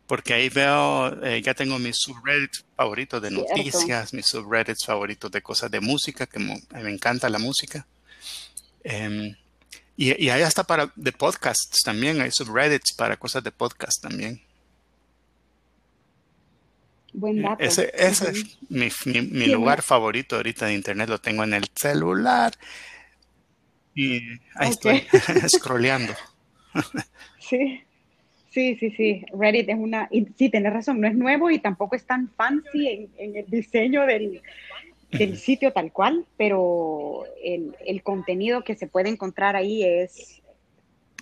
[0.08, 5.42] porque ahí veo, eh, ya tengo mis subreddits favoritos de noticias, mis subreddits favoritos de
[5.42, 7.88] cosas de música, que me encanta la música.
[8.84, 9.36] Em,
[9.98, 14.42] y, y ahí hasta para de podcasts también, hay subreddits para cosas de podcast también.
[17.14, 17.64] Buen dato.
[17.64, 22.54] Ese, ese es mi, mi, lugar favorito ahorita de internet, lo tengo en el celular
[23.96, 24.22] y
[24.56, 25.08] ahí estoy
[25.48, 26.14] scrolleando.
[27.40, 27.85] sí,
[28.56, 29.26] sí, sí, sí.
[29.38, 32.88] Reddit es una, y sí, tienes razón, no es nuevo y tampoco es tan fancy
[32.88, 34.42] en, en el diseño del,
[35.12, 40.42] del sitio tal cual, pero el, el, contenido que se puede encontrar ahí es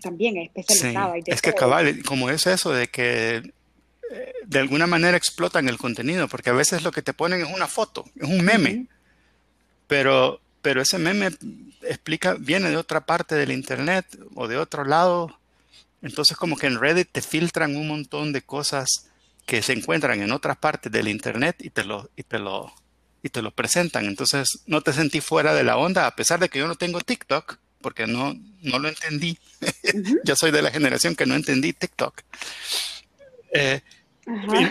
[0.01, 1.15] también especializado.
[1.25, 3.41] es que cabal, como es eso de que
[4.45, 7.67] de alguna manera explotan el contenido, porque a veces lo que te ponen es una
[7.67, 8.85] foto, es un meme,
[9.87, 11.29] pero, pero ese meme
[11.81, 14.05] explica, viene de otra parte del internet
[14.35, 15.39] o de otro lado.
[16.03, 19.09] Entonces como que en Reddit te filtran un montón de cosas
[19.45, 22.71] que se encuentran en otras partes del internet y te lo, y te lo,
[23.23, 24.05] y te lo presentan.
[24.05, 27.01] Entonces no te sentí fuera de la onda, a pesar de que yo no tengo
[27.01, 29.37] TikTok, porque no, no lo entendí.
[30.23, 32.21] Yo soy de la generación que no entendí TikTok.
[33.53, 33.81] Eh,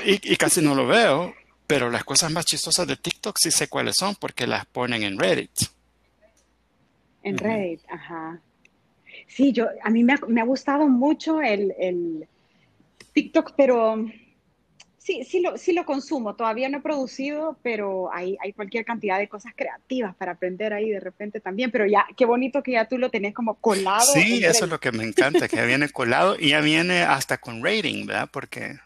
[0.04, 1.34] y, casi no lo veo,
[1.66, 5.18] pero las cosas más chistosas de TikTok sí sé cuáles son porque las ponen en
[5.18, 5.52] Reddit.
[7.22, 8.40] En Reddit, ajá.
[9.34, 12.28] Sí, yo, a mí me ha, gustado mucho el, el,
[13.14, 14.04] TikTok, pero
[14.98, 16.34] sí, sí lo, sí lo consumo.
[16.34, 20.90] Todavía no he producido, pero hay, hay cualquier cantidad de cosas creativas para aprender ahí
[20.90, 21.70] de repente también.
[21.70, 24.04] Pero ya, qué bonito que ya tú lo tenés como colado.
[24.12, 27.38] Sí, eso es lo que me encanta, que ya viene colado y ya viene hasta
[27.38, 28.28] con rating, ¿verdad?
[28.30, 28.76] Porque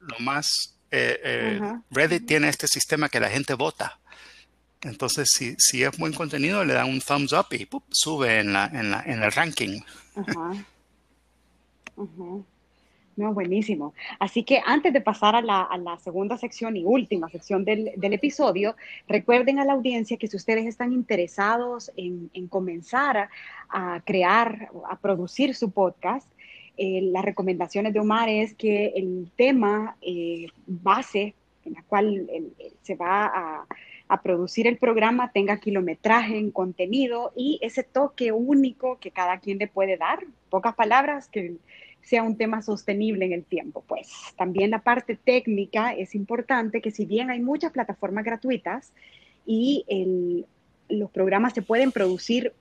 [0.00, 4.00] lo más, eh, eh, Reddit tiene este sistema que la gente vota.
[4.82, 8.66] Entonces, si, si es buen contenido, le da un thumbs up y sube en, la,
[8.66, 9.80] en, la, en el ranking.
[10.16, 10.64] Ajá.
[13.14, 13.92] No, buenísimo.
[14.18, 17.92] Así que antes de pasar a la, a la segunda sección y última sección del,
[17.96, 18.74] del, episodio,
[19.06, 23.30] recuerden a la audiencia que si ustedes están interesados en, en comenzar a,
[23.68, 26.26] a, crear, a producir su podcast,
[26.78, 32.26] eh, las recomendaciones de Omar es que el tema eh, base en la cual
[32.82, 33.66] se va a,
[34.20, 39.68] producir el programa tenga kilometraje en contenido y ese toque único que cada quien le
[39.68, 40.18] puede dar,
[40.50, 41.56] pocas palabras, que
[42.02, 43.82] sea un tema sostenible en el tiempo.
[43.86, 48.92] Pues también la parte técnica es importante, que si bien hay muchas plataformas gratuitas
[49.46, 50.44] y
[50.88, 52.52] los programas se pueden producir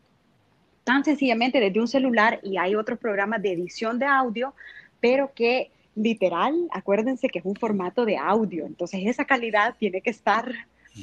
[0.83, 4.53] tan sencillamente desde un celular y hay otros programas de edición de audio,
[4.99, 10.09] pero que literal, acuérdense que es un formato de audio, entonces esa calidad tiene que
[10.09, 10.51] estar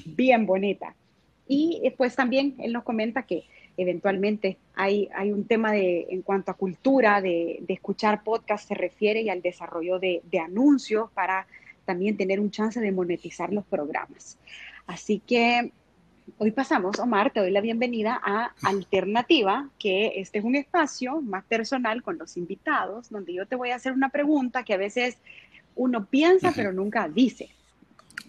[0.05, 0.95] bien bonita.
[1.47, 3.45] Y pues también él nos comenta que
[3.77, 8.75] eventualmente hay, hay un tema de, en cuanto a cultura, de, de escuchar podcast se
[8.75, 11.47] refiere y al desarrollo de, de anuncios para
[11.85, 14.37] también tener un chance de monetizar los programas.
[14.87, 15.73] Así que
[16.37, 21.45] Hoy pasamos, Omar, te doy la bienvenida a Alternativa, que este es un espacio más
[21.45, 25.17] personal con los invitados, donde yo te voy a hacer una pregunta que a veces
[25.75, 27.49] uno piensa pero nunca dice.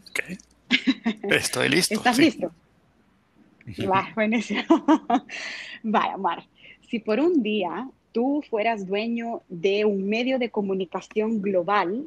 [0.09, 0.39] Ok.
[1.23, 1.95] Estoy listo.
[1.95, 2.51] ¿Estás listo?
[3.87, 4.63] Va, buenísimo.
[5.83, 6.43] Vaya, Omar,
[6.89, 12.05] si por un día tú fueras dueño de un medio de comunicación global,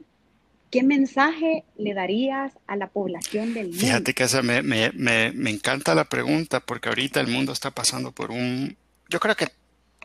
[0.72, 3.78] ¿Qué mensaje le darías a la población del mundo?
[3.78, 8.30] Fíjate que me, me, me, encanta la pregunta porque ahorita el mundo está pasando por
[8.30, 8.74] un...
[9.10, 9.48] Yo creo que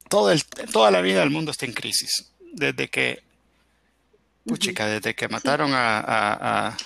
[0.10, 2.34] todo el, toda la vida el mundo está en crisis.
[2.51, 3.24] Desde que...
[4.45, 6.78] Puchica, desde que mataron a, a,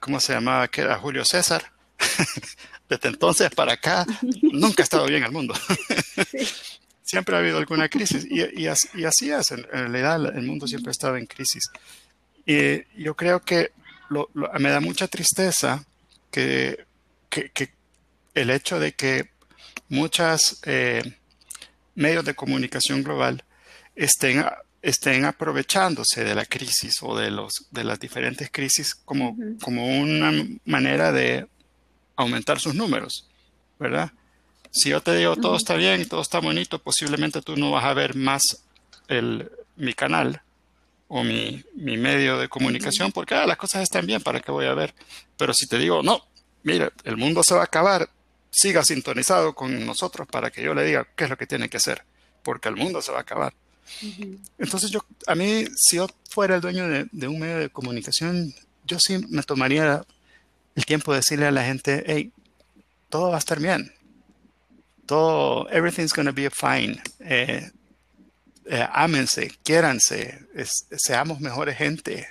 [0.00, 0.68] ¿Cómo se llamaba?
[0.90, 1.72] A Julio César.
[2.88, 4.04] desde entonces para acá
[4.42, 5.54] nunca ha estado bien el mundo.
[7.02, 9.50] Siempre ha habido alguna crisis y, y, y así es.
[9.50, 11.64] En realidad el mundo siempre ha estado en crisis.
[12.46, 13.72] Y yo creo que
[14.58, 15.84] me da mucha tristeza
[16.30, 16.86] que,
[18.34, 19.30] el hecho de que
[19.88, 21.02] muchos eh,
[21.94, 23.44] medios de comunicación global
[23.94, 24.44] estén,
[24.84, 30.30] estén aprovechándose de la crisis o de, los, de las diferentes crisis como, como una
[30.66, 31.46] manera de
[32.16, 33.26] aumentar sus números,
[33.78, 34.12] ¿verdad?
[34.70, 37.94] Si yo te digo todo está bien todo está bonito, posiblemente tú no vas a
[37.94, 38.42] ver más
[39.08, 40.42] el, mi canal
[41.08, 44.74] o mi, medio de comunicación porque ah, las cosas están bien, ¿para qué voy a
[44.74, 44.94] ver?
[45.38, 46.26] Pero si te digo, no,
[46.62, 48.10] mira, el mundo se va a acabar,
[48.50, 51.78] siga sintonizado con nosotros para que yo le diga qué es lo que tiene que
[51.78, 52.04] hacer,
[52.42, 53.54] porque el mundo se va a acabar.
[54.58, 58.54] Entonces yo, a mí, si yo fuera el dueño de, un medio de comunicación,
[58.86, 60.04] yo sí me tomaría
[60.74, 62.32] el tiempo de decirle a la gente, hey,
[63.08, 63.92] todo va a estar bien.
[65.06, 67.00] Todo, everything's to be fine.
[67.20, 67.70] Eh,
[68.66, 70.40] eh, ámense, quiéranse,
[70.96, 72.26] seamos mejores gente.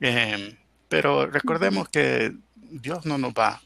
[0.00, 0.56] Em,
[0.88, 3.62] pero recordemos que Dios no nos va,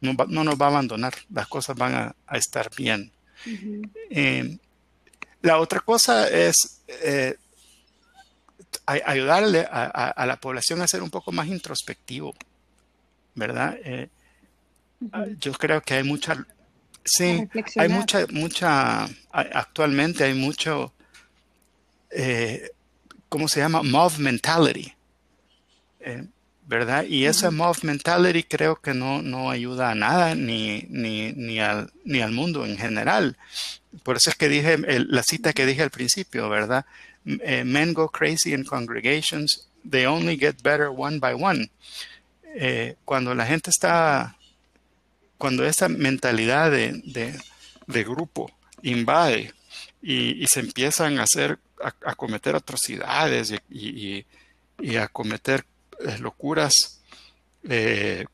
[0.00, 3.10] no, nos va a abandonar, las cosas van a, estar bien.
[4.10, 4.58] Em,
[5.42, 7.36] la otra cosa es eh,
[8.86, 12.34] ayudarle a, la población a ser un poco más introspectivo,
[13.34, 13.76] ¿verdad?
[13.84, 14.08] Eh,
[15.38, 16.46] yo creo que hay mucha,
[17.04, 20.92] sí, hay mucha, mucha, actualmente hay mucho
[22.10, 22.70] eh,
[23.28, 23.82] ¿cómo se llama?
[23.82, 24.92] Mob mentality.
[26.00, 26.26] Eh,
[26.66, 27.04] ¿Verdad?
[27.04, 31.92] Y esa mob mentality creo que no, no ayuda a nada ni, ni, ni, al,
[32.04, 33.36] ni al mundo en general.
[34.02, 36.86] Por eso es que dije la cita que dije al principio, ¿verdad?
[37.26, 41.70] Eh, men go crazy in congregations, they only get better one by one.
[43.04, 44.36] cuando la gente está,
[45.38, 47.00] cuando esa mentalidad de,
[47.86, 48.50] de, grupo
[48.82, 49.52] invade
[50.02, 54.24] y, y, se empiezan a hacer a, cometer atrocidades y,
[54.96, 55.64] a cometer
[56.00, 57.00] eh, locuras,
[57.68, 58.24] eh,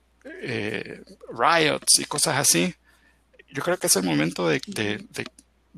[0.42, 2.74] eh, riots y cosas así,
[3.52, 5.26] yo creo que es el momento de, de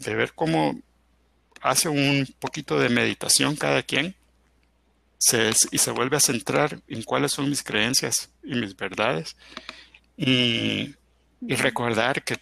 [0.04, 0.80] ver cómo
[1.60, 4.14] hace un poquito de meditación cada quien
[5.70, 9.36] y se vuelve a centrar en cuáles son mis creencias y mis verdades
[10.16, 10.94] y,
[11.40, 12.36] recordar que,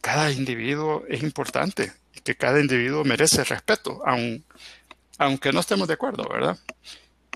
[0.00, 4.02] cada individuo es importante y que cada individuo merece respeto,
[5.18, 6.58] aunque no estemos de acuerdo, ¿verdad?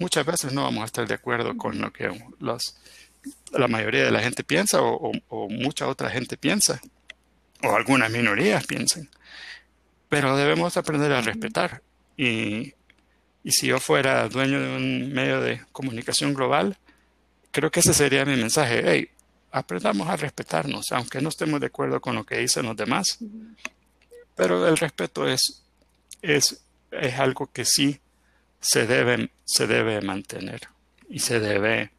[0.01, 2.11] Muchas veces no vamos a estar de acuerdo con lo que
[2.41, 2.77] los,
[3.53, 6.81] la mayoría de la gente piensa o, o mucha otra gente piensa,
[7.67, 9.09] o algunas minorías piensan,
[10.09, 11.83] pero debemos aprender a respetar
[12.17, 12.75] y
[13.47, 16.77] y si yo fuera dueño de un medio de comunicación global,
[17.53, 18.83] creo que ese sería mi mensaje.
[18.85, 19.09] Hey,
[19.53, 23.19] aprendamos a respetarnos, aunque no estemos de acuerdo con lo que dicen los demás.
[24.35, 25.63] Pero el respeto es,
[26.23, 26.61] es,
[26.91, 28.01] es algo que sí
[28.59, 30.63] se debe, se debe mantener
[31.09, 31.93] y se debe,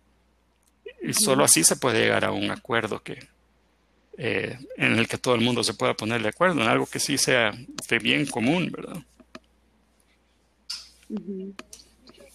[1.01, 3.25] y solo así se puede llegar a un acuerdo que,
[4.17, 6.99] eh, en el que todo el mundo se pueda poner de acuerdo, en algo que
[6.99, 7.51] sí sea
[7.87, 8.97] de bien común, ¿verdad?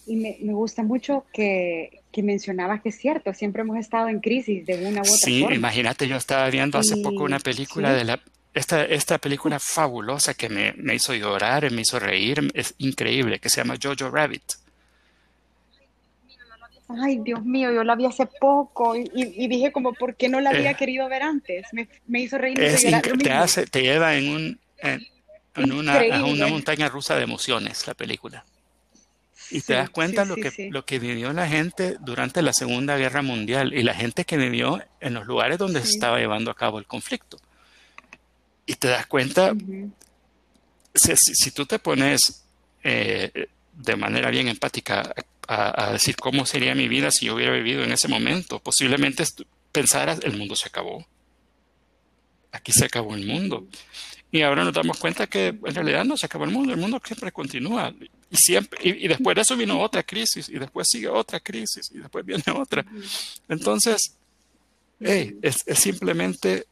[0.05, 4.65] Y me, gusta mucho que, que, mencionabas que es cierto, siempre hemos estado en crisis
[4.65, 8.21] de una u otra sí, imagínate, yo estaba viendo hace poco una película de la...
[8.53, 13.49] Esta, esta película fabulosa que me, me, hizo llorar, me hizo reír, es increíble, que
[13.49, 14.43] se llama Jojo Rabbit.
[17.01, 20.51] Ay, Dios mío, yo la vi hace poco y, dije como, ¿por qué no la
[20.51, 21.65] había eh, querido ver antes?
[21.71, 22.57] Me, me hizo reír.
[22.57, 28.45] te, hace, te lleva en, un, en, una, una montaña rusa de emociones la película.
[29.49, 33.21] Y te das cuenta lo, que, lo que vivió la gente durante la Segunda Guerra
[33.21, 36.79] Mundial y la gente que vivió en los lugares donde se estaba llevando a cabo
[36.79, 37.37] el conflicto.
[38.65, 39.53] Y te das cuenta,
[40.95, 42.45] si, tú te pones
[42.83, 45.13] eh, de manera bien empática
[45.47, 49.23] a, decir cómo sería mi vida si yo hubiera vivido en ese momento, posiblemente
[49.71, 51.05] pensaras, el mundo se acabó.
[52.51, 53.67] Aquí se acabó el mundo.
[54.31, 57.01] Y ahora nos damos cuenta que en realidad no se acabó el mundo, el mundo
[57.03, 57.93] siempre continúa.
[58.29, 61.99] Y, siempre, y, después de eso vino otra crisis, y después sigue otra crisis, y
[61.99, 62.85] después viene otra.
[63.47, 64.15] Entonces,
[64.99, 66.65] hey, es, simplemente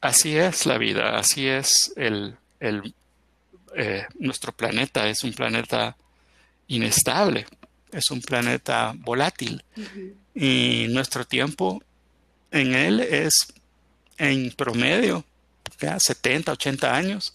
[0.00, 2.94] así es la vida, así es el, el
[3.76, 5.96] eh, nuestro planeta, es un planeta
[6.66, 7.46] inestable,
[7.94, 9.64] es un planeta volátil.
[10.34, 11.82] Y nuestro tiempo
[12.50, 13.46] en él es
[14.18, 15.24] en promedio
[15.98, 17.34] 70, 80 años.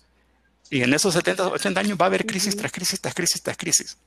[0.70, 3.58] Y en esos 70, 80 años va a haber crisis tras crisis, tras crisis, tras
[3.58, 3.98] crisis.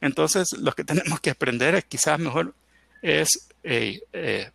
[0.00, 2.54] Entonces, lo que tenemos que aprender quizás mejor
[3.02, 4.50] es eh,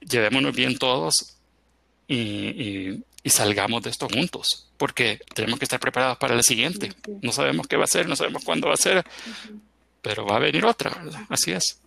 [0.00, 1.36] llevémonos bien todos
[2.08, 6.92] y, salgamos de esto juntos, porque tenemos que estar preparados para el siguiente.
[7.22, 9.04] No sabemos qué va a ser, no sabemos cuándo va a ser,
[10.02, 10.92] pero va a venir otra,
[11.28, 11.80] Así es.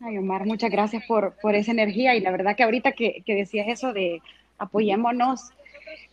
[0.00, 3.34] Ay, Omar, muchas gracias por, por esa energía y la verdad que ahorita que, que
[3.34, 4.20] decías eso de
[4.58, 5.52] apoyémonos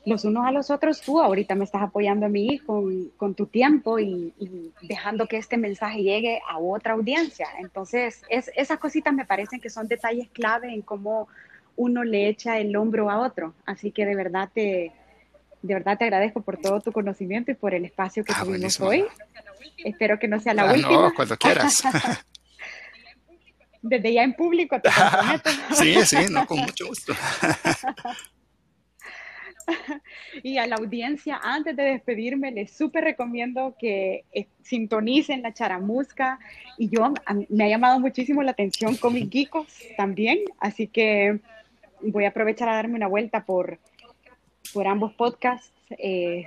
[0.06, 3.46] los unos a los otros, tú ahorita me estás apoyando a mí con, con tu
[3.46, 4.34] tiempo y,
[4.82, 7.48] dejando que este mensaje llegue a otra audiencia.
[7.60, 11.28] Entonces, es, esas cositas me parecen que son detalles clave en cómo
[11.76, 13.54] uno le echa el hombro a otro.
[13.66, 14.92] Así que de verdad te,
[15.64, 18.80] de verdad te agradezco por todo tu conocimiento y por el espacio que ah, tuvimos
[18.82, 19.06] hoy.
[19.78, 20.92] Espero que no sea la ah, última.
[20.92, 21.82] No, cuando quieras.
[23.82, 24.90] desde ya en público te
[25.76, 27.14] sí, sí, no, con mucho gusto.
[30.44, 36.40] y a la audiencia, antes de despedirme, les súper recomiendo que eh, sintonicen la charamusca.
[36.78, 37.14] Y yo,
[37.50, 41.40] me ha llamado muchísimo la atención Comic Geekos también, así que
[42.02, 43.80] voy a aprovechar a darme una vuelta por,
[44.74, 45.72] por ambos podcasts.
[45.98, 46.46] Eh,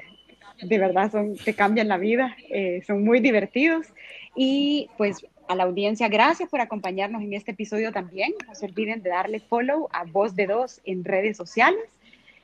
[0.62, 3.86] de verdad, son, te cambian la vida, eh, son muy divertidos.
[4.34, 8.32] Y pues a la audiencia, gracias por acompañarnos en este episodio también.
[8.46, 11.80] No se olviden de darle follow a Voz de Dos en redes sociales.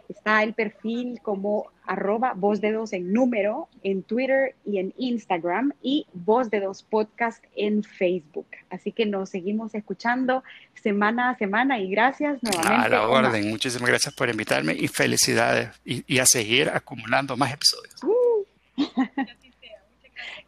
[0.09, 6.51] Está el perfil como arroba voz en número en Twitter y en Instagram y voz
[6.51, 8.47] de dos podcast en Facebook.
[8.71, 10.43] Así que nos seguimos escuchando
[10.75, 12.87] semana a semana y gracias nuevamente.
[12.87, 18.03] A la orden, muchísimas gracias por invitarme y felicidades y, a seguir acumulando más episodios.
[18.03, 18.45] Uh.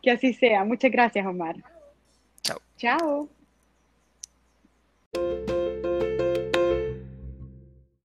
[0.03, 1.57] Que, así sea, muchas gracias Omar.
[2.43, 2.61] Chao.
[2.77, 3.29] Chao.